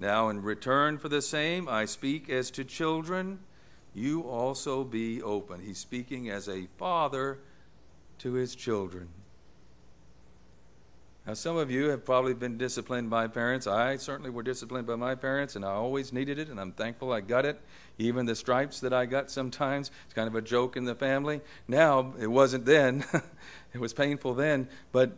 [0.00, 3.40] Now, in return for the same, I speak as to children,
[3.94, 5.60] you also be open.
[5.60, 7.38] He's speaking as a father
[8.18, 9.08] to his children.
[11.26, 13.68] Now, some of you have probably been disciplined by parents.
[13.68, 17.12] I certainly were disciplined by my parents, and I always needed it, and I'm thankful
[17.12, 17.60] I got it.
[17.98, 21.40] Even the stripes that I got sometimes, it's kind of a joke in the family.
[21.68, 23.04] Now, it wasn't then.
[23.72, 25.12] it was painful then, but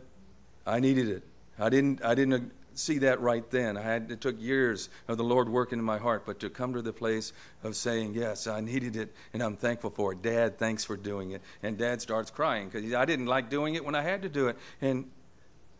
[0.67, 1.23] I needed it.
[1.57, 3.75] I didn't, I didn't see that right then.
[3.75, 6.73] I had, it took years of the Lord working in my heart, but to come
[6.73, 10.21] to the place of saying, Yes, I needed it and I'm thankful for it.
[10.21, 11.41] Dad, thanks for doing it.
[11.63, 14.49] And dad starts crying because I didn't like doing it when I had to do
[14.49, 14.57] it.
[14.81, 15.09] And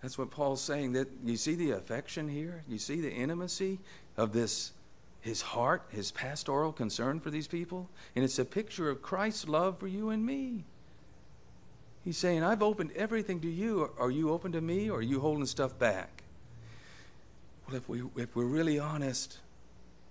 [0.06, 0.92] that's what Paul's saying.
[0.92, 2.64] That you see the affection here?
[2.68, 3.80] You see the intimacy
[4.18, 4.72] of this
[5.22, 7.90] his heart, his pastoral concern for these people?
[8.16, 10.64] And it's a picture of Christ's love for you and me.
[12.04, 13.90] He's saying, I've opened everything to you.
[13.98, 16.22] Are you open to me or are you holding stuff back?
[17.66, 19.40] Well, if, we, if we're really honest,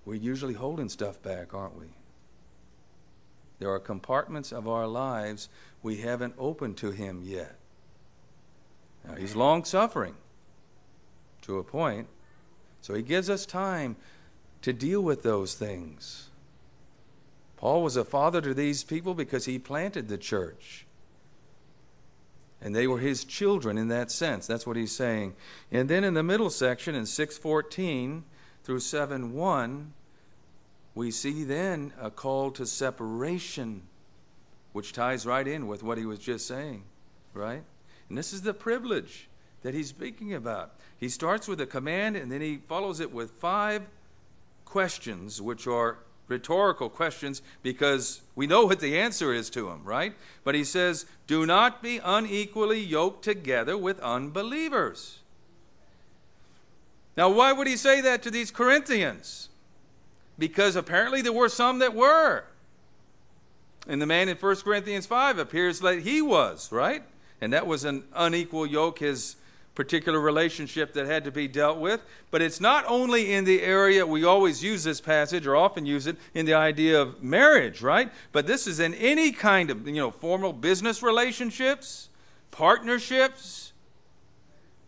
[0.04, 1.86] we're usually holding stuff back, aren't we?
[3.60, 5.48] There are compartments of our lives
[5.84, 7.54] we haven't opened to Him yet.
[9.06, 10.14] Now, He's long suffering
[11.42, 12.08] to a point,
[12.80, 13.96] so He gives us time
[14.62, 16.30] to deal with those things.
[17.64, 20.86] Paul was a father to these people because he planted the church.
[22.60, 24.46] And they were his children in that sense.
[24.46, 25.34] That's what he's saying.
[25.70, 28.24] And then in the middle section, in 614
[28.64, 29.92] through 7 1,
[30.94, 33.82] we see then a call to separation,
[34.72, 36.84] which ties right in with what he was just saying,
[37.34, 37.64] right?
[38.08, 39.28] And this is the privilege
[39.62, 40.72] that he's speaking about.
[40.98, 43.82] He starts with a command and then he follows it with five
[44.64, 50.14] questions, which are rhetorical questions because we know what the answer is to them, right?
[50.42, 55.20] But he says, Do not be unequally yoked together with unbelievers.
[57.16, 59.48] Now, why would he say that to these Corinthians?
[60.38, 62.44] Because apparently there were some that were.
[63.86, 67.04] And the man in 1 Corinthians 5 appears that he was, right?
[67.44, 69.36] And that was an unequal yoke, his
[69.74, 72.00] particular relationship that had to be dealt with.
[72.30, 76.06] But it's not only in the area, we always use this passage or often use
[76.06, 78.10] it in the idea of marriage, right?
[78.32, 82.08] But this is in any kind of, you know, formal business relationships,
[82.50, 83.74] partnerships,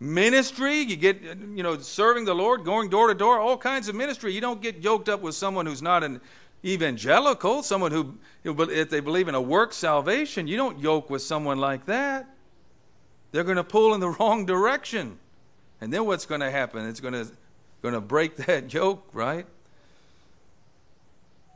[0.00, 0.80] ministry.
[0.80, 4.32] You get, you know, serving the Lord, going door to door, all kinds of ministry.
[4.32, 6.22] You don't get yoked up with someone who's not an
[6.64, 11.58] evangelical, someone who, if they believe in a work salvation, you don't yoke with someone
[11.58, 12.30] like that
[13.32, 15.18] they're going to pull in the wrong direction.
[15.80, 16.86] And then what's going to happen?
[16.86, 17.30] It's going to,
[17.82, 19.46] going to break that yoke, right?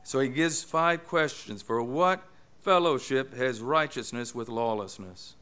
[0.03, 2.23] So he gives five questions for what
[2.61, 5.35] fellowship has righteousness with lawlessness.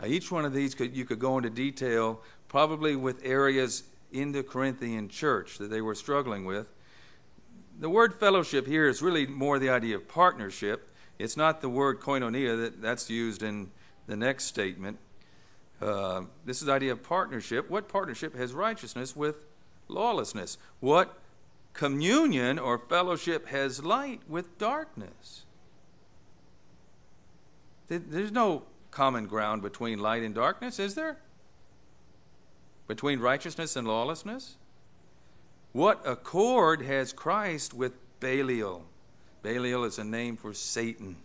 [0.00, 4.32] Now, each one of these could, you could go into detail, probably with areas in
[4.32, 6.66] the Corinthian church that they were struggling with.
[7.78, 10.90] The word fellowship here is really more the idea of partnership.
[11.18, 13.70] It's not the word koinonia that, that's used in
[14.06, 14.98] the next statement.
[15.80, 17.68] Uh, this is the idea of partnership.
[17.68, 19.44] What partnership has righteousness with
[19.88, 20.58] lawlessness?
[20.80, 21.18] What
[21.72, 25.44] communion or fellowship has light with darkness?
[27.88, 31.18] There's no common ground between light and darkness, is there?
[32.88, 34.56] Between righteousness and lawlessness?
[35.72, 38.86] What accord has Christ with Belial?
[39.42, 41.16] Belial is a name for Satan.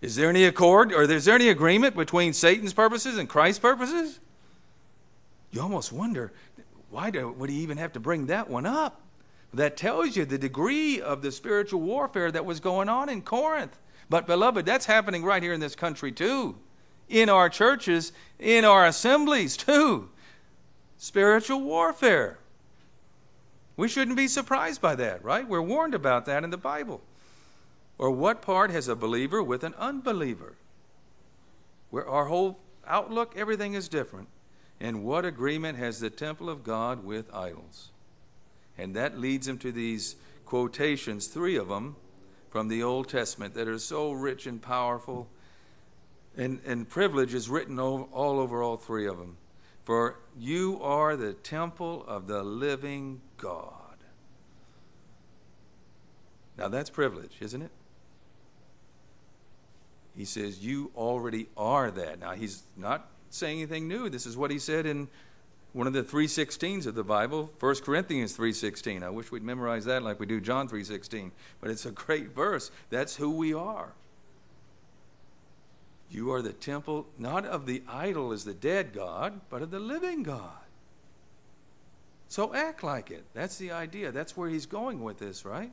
[0.00, 4.20] Is there any accord or is there any agreement between Satan's purposes and Christ's purposes?
[5.50, 6.32] You almost wonder
[6.90, 9.02] why do, would he even have to bring that one up?
[9.52, 13.78] That tells you the degree of the spiritual warfare that was going on in Corinth.
[14.10, 16.56] But, beloved, that's happening right here in this country too,
[17.08, 20.10] in our churches, in our assemblies too.
[20.96, 22.38] Spiritual warfare.
[23.76, 25.46] We shouldn't be surprised by that, right?
[25.46, 27.00] We're warned about that in the Bible.
[27.98, 30.54] Or what part has a believer with an unbeliever?
[31.90, 34.28] Where our whole outlook, everything is different.
[34.80, 37.90] And what agreement has the temple of God with idols?
[38.76, 40.14] And that leads him to these
[40.46, 41.96] quotations, three of them
[42.50, 45.28] from the Old Testament, that are so rich and powerful.
[46.36, 49.36] And, and privilege is written all, all over all three of them.
[49.84, 53.72] For you are the temple of the living God.
[56.56, 57.70] Now that's privilege, isn't it?
[60.18, 62.18] He says, You already are that.
[62.18, 64.10] Now, he's not saying anything new.
[64.10, 65.06] This is what he said in
[65.72, 69.04] one of the 316s of the Bible, 1 Corinthians 3:16.
[69.04, 72.72] I wish we'd memorize that like we do John 3:16, but it's a great verse.
[72.90, 73.92] That's who we are.
[76.10, 79.78] You are the temple not of the idol as the dead God, but of the
[79.78, 80.64] living God.
[82.26, 83.24] So act like it.
[83.34, 84.10] That's the idea.
[84.10, 85.70] That's where he's going with this, right?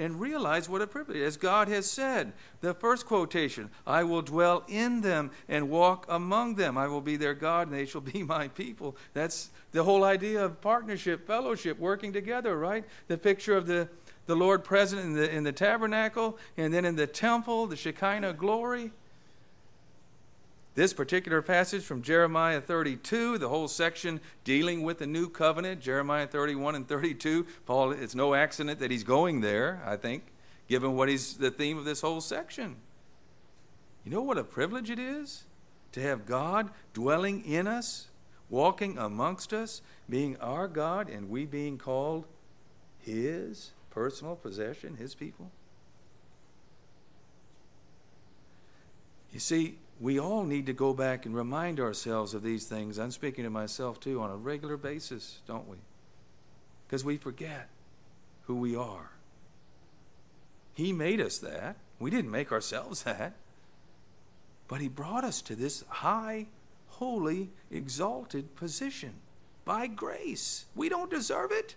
[0.00, 1.20] And realize what a privilege.
[1.20, 2.32] As God has said,
[2.62, 6.78] the first quotation, I will dwell in them and walk among them.
[6.78, 8.96] I will be their God and they shall be my people.
[9.12, 12.84] That's the whole idea of partnership, fellowship, working together, right?
[13.08, 13.88] The picture of the,
[14.24, 18.32] the Lord present in the, in the tabernacle and then in the temple, the Shekinah
[18.32, 18.92] glory.
[20.74, 26.28] This particular passage from Jeremiah 32, the whole section dealing with the new covenant, Jeremiah
[26.28, 30.22] 31 and 32, Paul, it's no accident that he's going there, I think,
[30.68, 32.76] given what is the theme of this whole section.
[34.04, 35.44] You know what a privilege it is
[35.92, 38.06] to have God dwelling in us,
[38.48, 42.26] walking amongst us, being our God, and we being called
[43.00, 45.50] His personal possession, His people?
[49.32, 52.98] You see, we all need to go back and remind ourselves of these things.
[52.98, 55.76] I'm speaking to myself too on a regular basis, don't we?
[56.86, 57.68] Because we forget
[58.44, 59.10] who we are.
[60.74, 61.76] He made us that.
[61.98, 63.34] We didn't make ourselves that.
[64.68, 66.46] But He brought us to this high,
[66.88, 69.12] holy, exalted position
[69.66, 70.64] by grace.
[70.74, 71.76] We don't deserve it.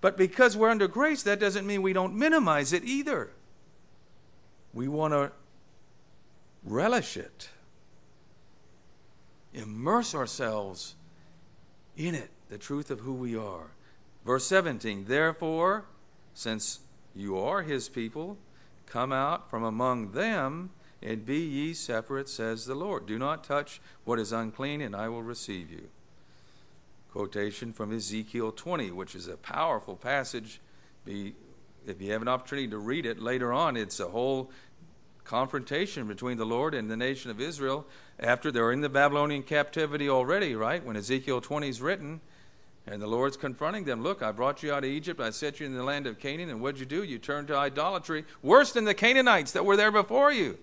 [0.00, 3.30] But because we're under grace, that doesn't mean we don't minimize it either.
[4.74, 5.30] We want to
[6.64, 7.50] relish it.
[9.52, 10.94] Immerse ourselves
[11.96, 13.70] in it, the truth of who we are.
[14.24, 15.84] Verse 17 Therefore,
[16.34, 16.80] since
[17.14, 18.36] you are his people,
[18.86, 20.70] come out from among them
[21.02, 23.06] and be ye separate, says the Lord.
[23.06, 25.88] Do not touch what is unclean, and I will receive you.
[27.12, 30.60] Quotation from Ezekiel 20, which is a powerful passage.
[31.04, 31.34] Be,
[31.86, 34.50] if you have an opportunity to read it later on, it's a whole
[35.24, 37.86] confrontation between the Lord and the nation of Israel
[38.20, 40.84] after they're in the Babylonian captivity already, right?
[40.84, 42.20] When Ezekiel 20 is written,
[42.86, 44.02] and the Lord's confronting them.
[44.02, 45.20] Look, I brought you out of Egypt.
[45.20, 46.50] I set you in the land of Canaan.
[46.50, 47.02] And what'd you do?
[47.02, 50.58] You turned to idolatry, worse than the Canaanites that were there before you.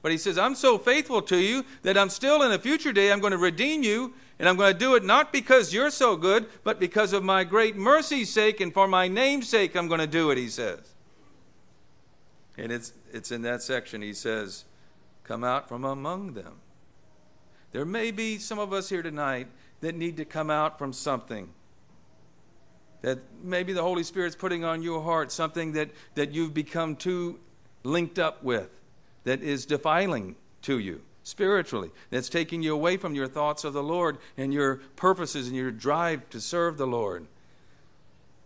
[0.00, 3.12] But he says, I'm so faithful to you that I'm still in a future day,
[3.12, 4.14] I'm going to redeem you.
[4.38, 7.42] And I'm going to do it not because you're so good, but because of my
[7.42, 10.95] great mercy's sake and for my name's sake, I'm going to do it, he says.
[12.58, 14.64] And it's, it's in that section, he says,
[15.24, 16.54] Come out from among them.
[17.72, 19.48] There may be some of us here tonight
[19.80, 21.48] that need to come out from something.
[23.02, 27.38] That maybe the Holy Spirit's putting on your heart something that, that you've become too
[27.82, 28.70] linked up with,
[29.24, 33.82] that is defiling to you spiritually, that's taking you away from your thoughts of the
[33.82, 37.26] Lord and your purposes and your drive to serve the Lord.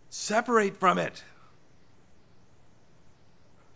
[0.09, 1.23] Separate from it.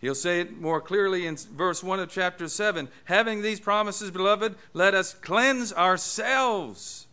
[0.00, 2.88] He'll say it more clearly in verse 1 of chapter 7.
[3.04, 7.06] Having these promises, beloved, let us cleanse ourselves.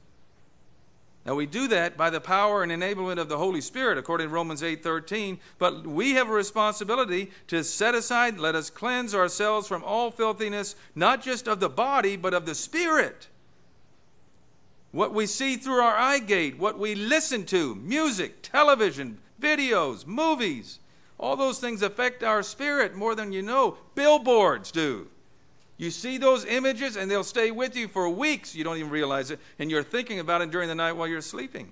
[1.25, 4.33] Now we do that by the power and enablement of the Holy Spirit, according to
[4.33, 5.39] Romans 8:13.
[5.57, 10.75] But we have a responsibility to set aside, let us cleanse ourselves from all filthiness,
[10.95, 13.29] not just of the body, but of the spirit.
[14.91, 20.79] What we see through our eye gate, what we listen to, music, television, videos, movies,
[21.23, 23.77] all those things affect our spirit more than you know.
[23.95, 25.07] Billboards do.
[25.77, 28.53] You see those images and they'll stay with you for weeks.
[28.53, 29.39] You don't even realize it.
[29.57, 31.71] And you're thinking about it during the night while you're sleeping.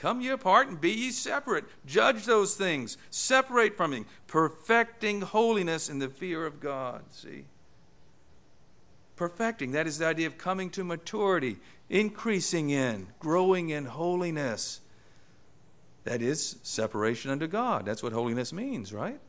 [0.00, 1.66] Come ye apart and be ye separate.
[1.86, 2.98] Judge those things.
[3.10, 4.06] Separate from them.
[4.26, 7.02] Perfecting holiness in the fear of God.
[7.12, 7.44] See?
[9.14, 9.70] Perfecting.
[9.70, 14.80] That is the idea of coming to maturity, increasing in, growing in holiness.
[16.04, 17.84] That is separation unto God.
[17.84, 19.20] That's what holiness means, right?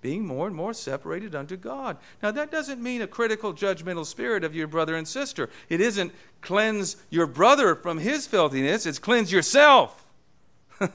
[0.00, 1.96] Being more and more separated unto God.
[2.22, 5.48] Now, that doesn't mean a critical, judgmental spirit of your brother and sister.
[5.68, 10.04] It isn't cleanse your brother from his filthiness, it's cleanse yourself.
[10.80, 10.90] and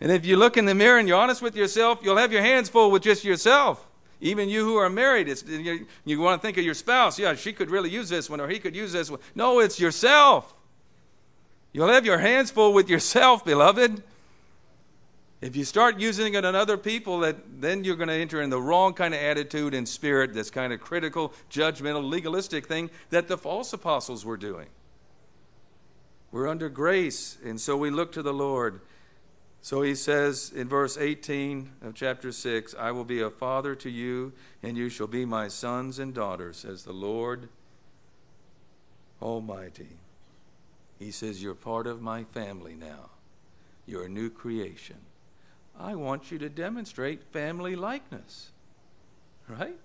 [0.00, 2.68] if you look in the mirror and you're honest with yourself, you'll have your hands
[2.68, 3.86] full with just yourself.
[4.20, 7.18] Even you who are married, you, you want to think of your spouse.
[7.18, 9.20] Yeah, she could really use this one, or he could use this one.
[9.34, 10.54] No, it's yourself.
[11.74, 14.02] You'll have your hands full with yourself, beloved.
[15.42, 18.48] If you start using it on other people, that, then you're going to enter in
[18.48, 23.28] the wrong kind of attitude and spirit, this kind of critical, judgmental, legalistic thing that
[23.28, 24.68] the false apostles were doing.
[26.30, 28.80] We're under grace, and so we look to the Lord.
[29.60, 33.90] So he says in verse 18 of chapter 6 I will be a father to
[33.90, 37.48] you, and you shall be my sons and daughters, says the Lord
[39.20, 39.98] Almighty.
[41.04, 43.10] He says, You're part of my family now.
[43.86, 44.96] You're a new creation.
[45.78, 48.50] I want you to demonstrate family likeness.
[49.46, 49.76] Right?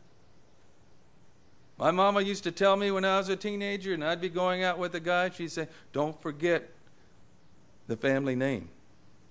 [1.78, 4.64] My mama used to tell me when I was a teenager and I'd be going
[4.64, 6.70] out with a guy, she'd say, Don't forget
[7.88, 8.70] the family name.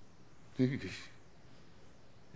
[0.59, 0.91] it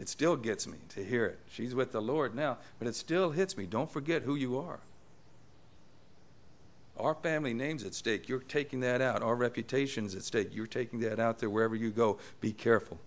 [0.05, 1.37] still gets me to hear it.
[1.47, 3.67] She's with the Lord now, but it still hits me.
[3.67, 4.79] Don't forget who you are.
[6.97, 8.29] Our family name's at stake.
[8.29, 9.23] You're taking that out.
[9.23, 10.49] Our reputation's at stake.
[10.53, 12.19] You're taking that out there wherever you go.
[12.39, 12.99] Be careful.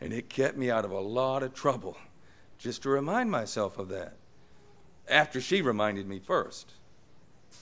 [0.00, 1.96] And it kept me out of a lot of trouble
[2.58, 4.14] just to remind myself of that.
[5.08, 6.72] After she reminded me first.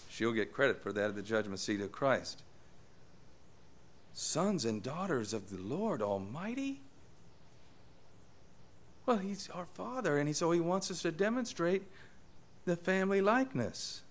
[0.09, 2.43] She'll get credit for that at the judgment seat of Christ.
[4.13, 6.81] Sons and daughters of the Lord Almighty?
[9.07, 11.83] Well, He's our Father, and so He wants us to demonstrate
[12.65, 14.04] the family likeness.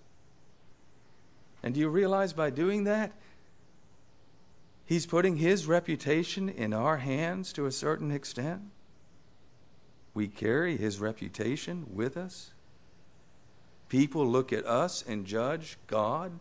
[1.63, 3.13] And do you realize by doing that,
[4.85, 8.61] he's putting his reputation in our hands to a certain extent?
[10.13, 12.51] We carry his reputation with us.
[13.89, 16.31] People look at us and judge God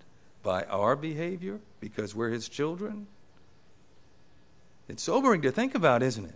[0.42, 3.06] by our behavior because we're his children.
[4.88, 6.34] It's sobering to think about, isn't it?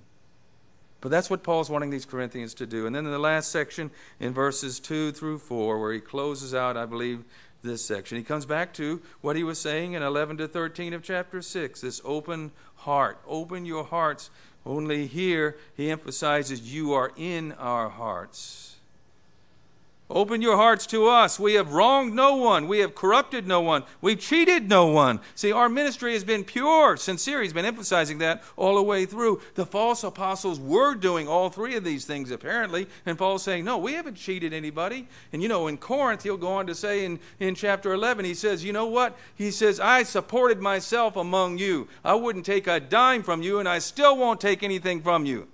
[1.01, 2.87] But that's what Paul's wanting these Corinthians to do.
[2.87, 6.76] And then in the last section, in verses 2 through 4, where he closes out,
[6.76, 7.24] I believe,
[7.63, 8.19] this section.
[8.19, 11.81] He comes back to what he was saying in 11 to 13 of chapter 6
[11.81, 13.19] this open heart.
[13.27, 14.31] Open your hearts.
[14.65, 18.76] Only here he emphasizes you are in our hearts.
[20.09, 21.41] Open your hearts to us.
[21.41, 22.69] We have wronged no one.
[22.69, 23.83] We have corrupted no one.
[24.01, 25.19] We've cheated no one.
[25.35, 27.43] See, our ministry has been pure, sincere.
[27.43, 29.41] He's been emphasizing that all the way through.
[29.57, 32.87] The false apostles were doing all three of these things, apparently.
[33.05, 35.09] And Paul's saying, no, we haven't cheated anybody.
[35.33, 38.35] And you know, in Corinth, he'll go on to say in, in chapter 11, he
[38.35, 39.19] says, you know what?
[39.35, 41.89] He says, I supported myself among you.
[42.05, 45.49] I wouldn't take a dime from you, and I still won't take anything from you.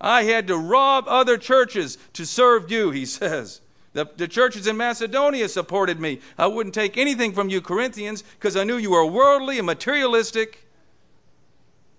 [0.00, 3.60] I had to rob other churches to serve you, he says.
[3.94, 6.20] The, the churches in Macedonia supported me.
[6.36, 10.68] I wouldn't take anything from you, Corinthians, because I knew you were worldly and materialistic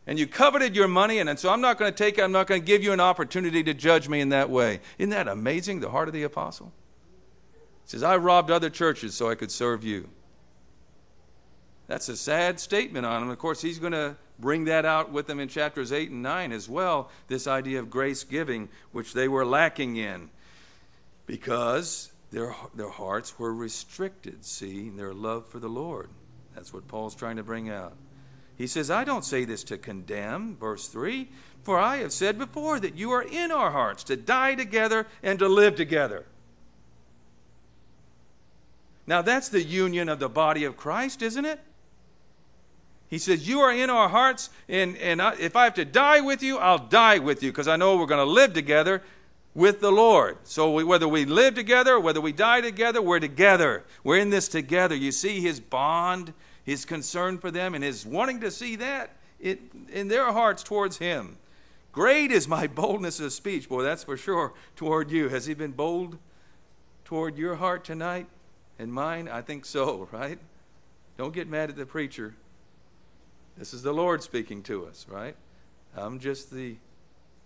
[0.10, 2.24] and you coveted your money, and, and so I'm not going to take it.
[2.24, 4.80] I'm not going to give you an opportunity to judge me in that way.
[4.98, 6.72] Isn't that amazing, the heart of the apostle?
[7.84, 10.10] He says, I robbed other churches so I could serve you.
[11.86, 13.30] That's a sad statement on him.
[13.30, 16.52] Of course, he's going to bring that out with them in chapters 8 and 9
[16.54, 20.32] as well, this idea of grace giving, which they were lacking in
[21.30, 26.09] because their, their hearts were restricted, see, in their love for the Lord.
[26.55, 27.93] That's what Paul's trying to bring out.
[28.57, 31.30] He says, I don't say this to condemn, verse 3,
[31.61, 35.38] for I have said before that you are in our hearts to die together and
[35.38, 36.25] to live together.
[39.05, 41.59] Now, that's the union of the body of Christ, isn't it?
[43.07, 46.21] He says, You are in our hearts, and, and I, if I have to die
[46.21, 49.03] with you, I'll die with you because I know we're going to live together
[49.54, 50.38] with the Lord.
[50.43, 53.84] So we, whether we live together, whether we die together, we're together.
[54.04, 54.95] We're in this together.
[54.95, 56.34] You see his bond,
[56.64, 59.60] his concern for them, and his wanting to see that it,
[59.91, 61.38] in their hearts towards him.
[61.91, 63.70] Great is my boldness of speech.
[63.70, 65.30] Boy, that's for sure toward you.
[65.30, 66.18] Has he been bold
[67.06, 68.28] toward your heart tonight
[68.78, 69.28] and mine?
[69.28, 70.39] I think so, right?
[71.18, 72.36] Don't get mad at the preacher.
[73.58, 75.36] This is the Lord speaking to us, right?
[75.95, 76.78] I'm just the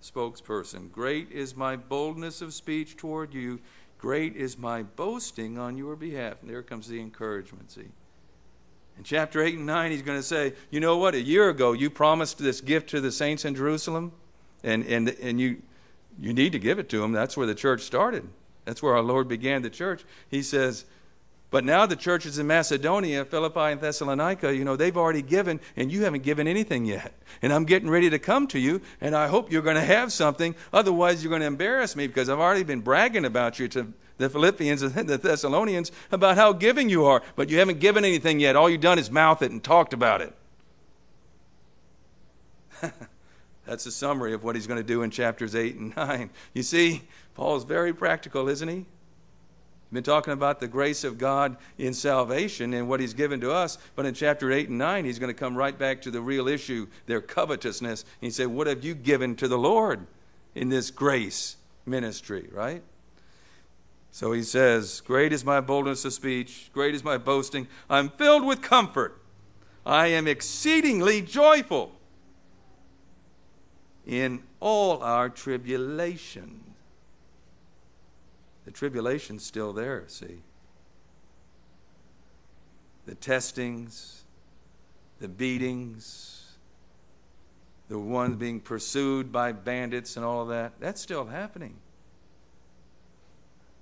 [0.04, 0.92] spokesperson.
[0.92, 3.60] Great is my boldness of speech toward you.
[3.98, 6.42] Great is my boasting on your behalf.
[6.42, 7.88] And there comes the encouragement, see.
[8.98, 11.16] In chapter 8 and 9, he's going to say, You know what?
[11.16, 14.12] A year ago, you promised this gift to the saints in Jerusalem,
[14.64, 15.62] and, and, and you,
[16.20, 17.12] you need to give it to them.
[17.12, 18.28] That's where the church started.
[18.66, 20.04] That's where our Lord began the church.
[20.30, 20.86] He says,
[21.54, 25.92] but now the churches in Macedonia, Philippi, and Thessalonica, you know, they've already given, and
[25.92, 27.14] you haven't given anything yet.
[27.44, 30.12] And I'm getting ready to come to you, and I hope you're going to have
[30.12, 30.56] something.
[30.74, 34.32] Otherwise, you're going to embarrass me because I've already been bragging about you to the
[34.32, 37.22] Philippians and the Thessalonians about how giving you are.
[37.36, 38.56] But you haven't given anything yet.
[38.56, 40.34] All you've done is mouth it and talked about it.
[43.68, 46.32] That's a summary of what he's going to do in chapters 8 and 9.
[46.56, 47.04] You see,
[47.36, 48.88] Paul's very practical, isn't he?
[49.94, 53.78] Been talking about the grace of God in salvation and what He's given to us.
[53.96, 56.48] But in chapter 8 and 9, He's going to come right back to the real
[56.48, 58.06] issue, their covetousness.
[58.22, 60.08] He said, What have you given to the Lord
[60.56, 62.84] in this grace ministry, right?
[64.12, 67.68] So he says, Great is my boldness of speech, great is my boasting.
[67.90, 69.20] I'm filled with comfort.
[69.86, 71.92] I am exceedingly joyful
[74.06, 76.73] in all our tribulation.
[78.66, 80.42] The tribulation's still there, see.
[83.06, 84.24] The testings,
[85.20, 86.56] the beatings,
[87.90, 91.76] the ones being pursued by bandits and all of that, that's still happening.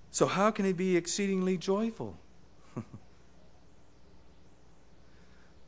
[0.09, 2.17] So, how can he be exceedingly joyful?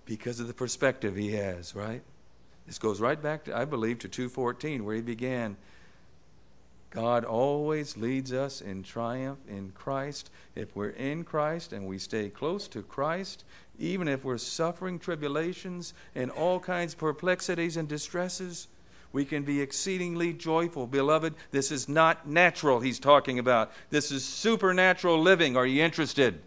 [0.06, 2.02] because of the perspective he has, right?
[2.66, 5.56] This goes right back to, I believe, to 214, where he began
[6.94, 10.30] God always leads us in triumph in Christ.
[10.56, 13.46] If we're in Christ and we stay close to Christ,
[13.80, 18.68] even if we're suffering tribulations and all kinds of perplexities and distresses,
[19.12, 20.86] we can be exceedingly joyful.
[20.86, 23.72] Beloved, this is not natural, he's talking about.
[23.90, 25.58] This is supernatural living.
[25.58, 26.42] Are you interested?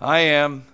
[0.00, 0.64] I am.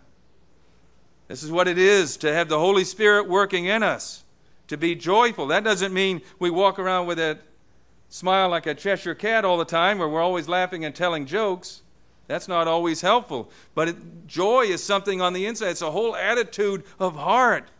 [1.28, 4.24] This is what it is to have the Holy Spirit working in us,
[4.68, 5.48] to be joyful.
[5.48, 7.38] That doesn't mean we walk around with a
[8.10, 11.82] smile like a Cheshire cat all the time, or we're always laughing and telling jokes.
[12.26, 13.50] That's not always helpful.
[13.74, 17.70] But it, joy is something on the inside, it's a whole attitude of heart.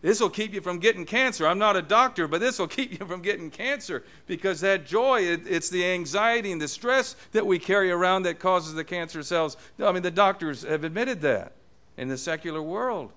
[0.00, 1.46] This will keep you from getting cancer.
[1.46, 5.22] I'm not a doctor, but this will keep you from getting cancer because that joy,
[5.22, 9.22] it, it's the anxiety and the stress that we carry around that causes the cancer
[9.22, 9.56] cells.
[9.82, 11.52] I mean, the doctors have admitted that
[11.96, 13.12] in the secular world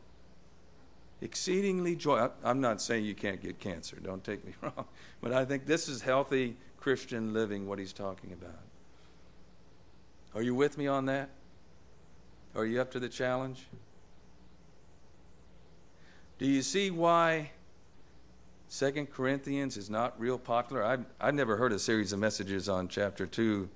[1.21, 2.29] exceedingly joy.
[2.43, 4.85] I'm not saying you can't get cancer, don't take me wrong,
[5.21, 8.61] but I think this is healthy Christian living, what he's talking about.
[10.35, 11.29] Are you with me on that?
[12.55, 13.65] Are you up to the challenge?
[16.39, 17.51] Do you see why
[18.67, 20.83] Second Corinthians is not real popular?
[20.83, 23.67] I've, I've never heard a series of messages on chapter 2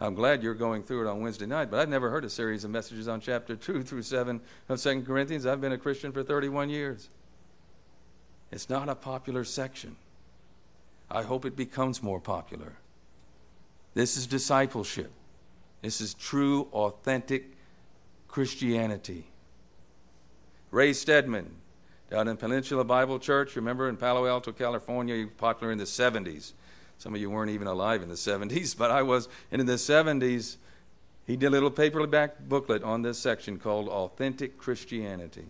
[0.00, 2.64] I'm glad you're going through it on Wednesday night, but I've never heard a series
[2.64, 5.46] of messages on chapter 2 through 7 of 2 Corinthians.
[5.46, 7.08] I've been a Christian for 31 years.
[8.50, 9.96] It's not a popular section.
[11.10, 12.72] I hope it becomes more popular.
[13.94, 15.12] This is discipleship.
[15.82, 17.52] This is true, authentic
[18.26, 19.26] Christianity.
[20.72, 21.54] Ray Stedman,
[22.10, 26.52] down in Peninsula Bible Church, remember in Palo Alto, California, popular in the 70s.
[27.04, 29.28] Some of you weren't even alive in the 70s, but I was.
[29.52, 30.56] And in the 70s,
[31.26, 35.44] he did a little paperback booklet on this section called Authentic Christianity.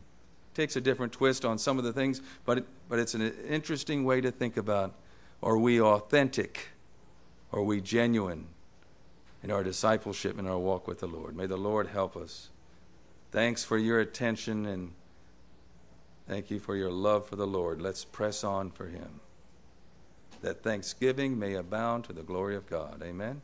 [0.54, 4.02] Takes a different twist on some of the things, but, it, but it's an interesting
[4.02, 4.94] way to think about
[5.44, 6.70] are we authentic?
[7.52, 8.48] Are we genuine
[9.44, 11.36] in our discipleship and our walk with the Lord?
[11.36, 12.48] May the Lord help us.
[13.30, 14.90] Thanks for your attention and
[16.26, 17.80] thank you for your love for the Lord.
[17.80, 19.20] Let's press on for Him
[20.44, 23.02] that thanksgiving may abound to the glory of God.
[23.02, 23.40] Amen.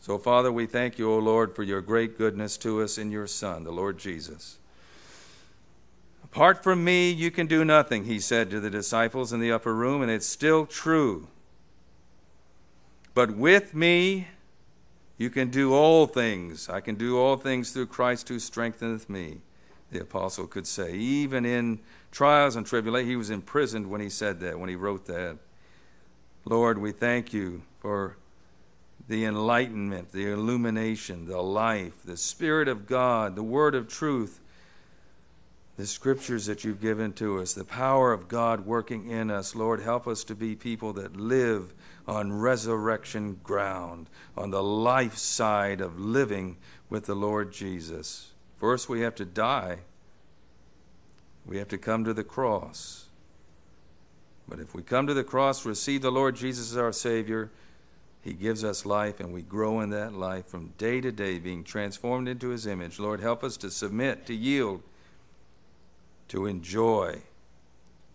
[0.00, 3.26] So, Father, we thank you, O Lord, for your great goodness to us in your
[3.26, 4.58] Son, the Lord Jesus.
[6.24, 9.74] Apart from me, you can do nothing, he said to the disciples in the upper
[9.74, 11.28] room, and it's still true.
[13.14, 14.28] But with me,
[15.18, 16.68] you can do all things.
[16.70, 19.38] I can do all things through Christ who strengtheneth me,
[19.90, 21.78] the apostle could say, even in
[22.12, 23.08] trials and tribulation.
[23.08, 25.38] He was imprisoned when he said that, when he wrote that.
[26.44, 28.16] Lord, we thank you for
[29.08, 34.40] the enlightenment, the illumination, the life, the Spirit of God, the Word of truth,
[35.76, 39.56] the scriptures that you've given to us, the power of God working in us.
[39.56, 41.72] Lord, help us to be people that live
[42.06, 46.58] on resurrection ground, on the life side of living
[46.90, 48.32] with the Lord Jesus.
[48.56, 49.78] First, we have to die
[51.46, 53.06] we have to come to the cross.
[54.48, 57.50] But if we come to the cross, receive the Lord Jesus as our Savior,
[58.22, 61.64] He gives us life, and we grow in that life from day to day, being
[61.64, 62.98] transformed into His image.
[62.98, 64.82] Lord, help us to submit, to yield,
[66.28, 67.22] to enjoy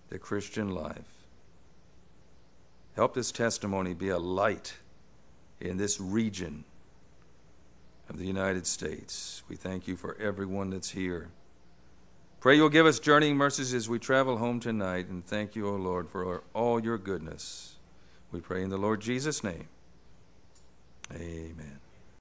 [0.09, 1.25] the Christian life.
[2.95, 4.75] Help this testimony be a light
[5.59, 6.63] in this region
[8.09, 9.43] of the United States.
[9.49, 11.29] We thank you for everyone that's here.
[12.39, 15.75] Pray you'll give us journeying mercies as we travel home tonight, and thank you, O
[15.75, 17.75] Lord, for all your goodness.
[18.31, 19.67] We pray in the Lord Jesus' name.
[21.13, 21.76] Amen.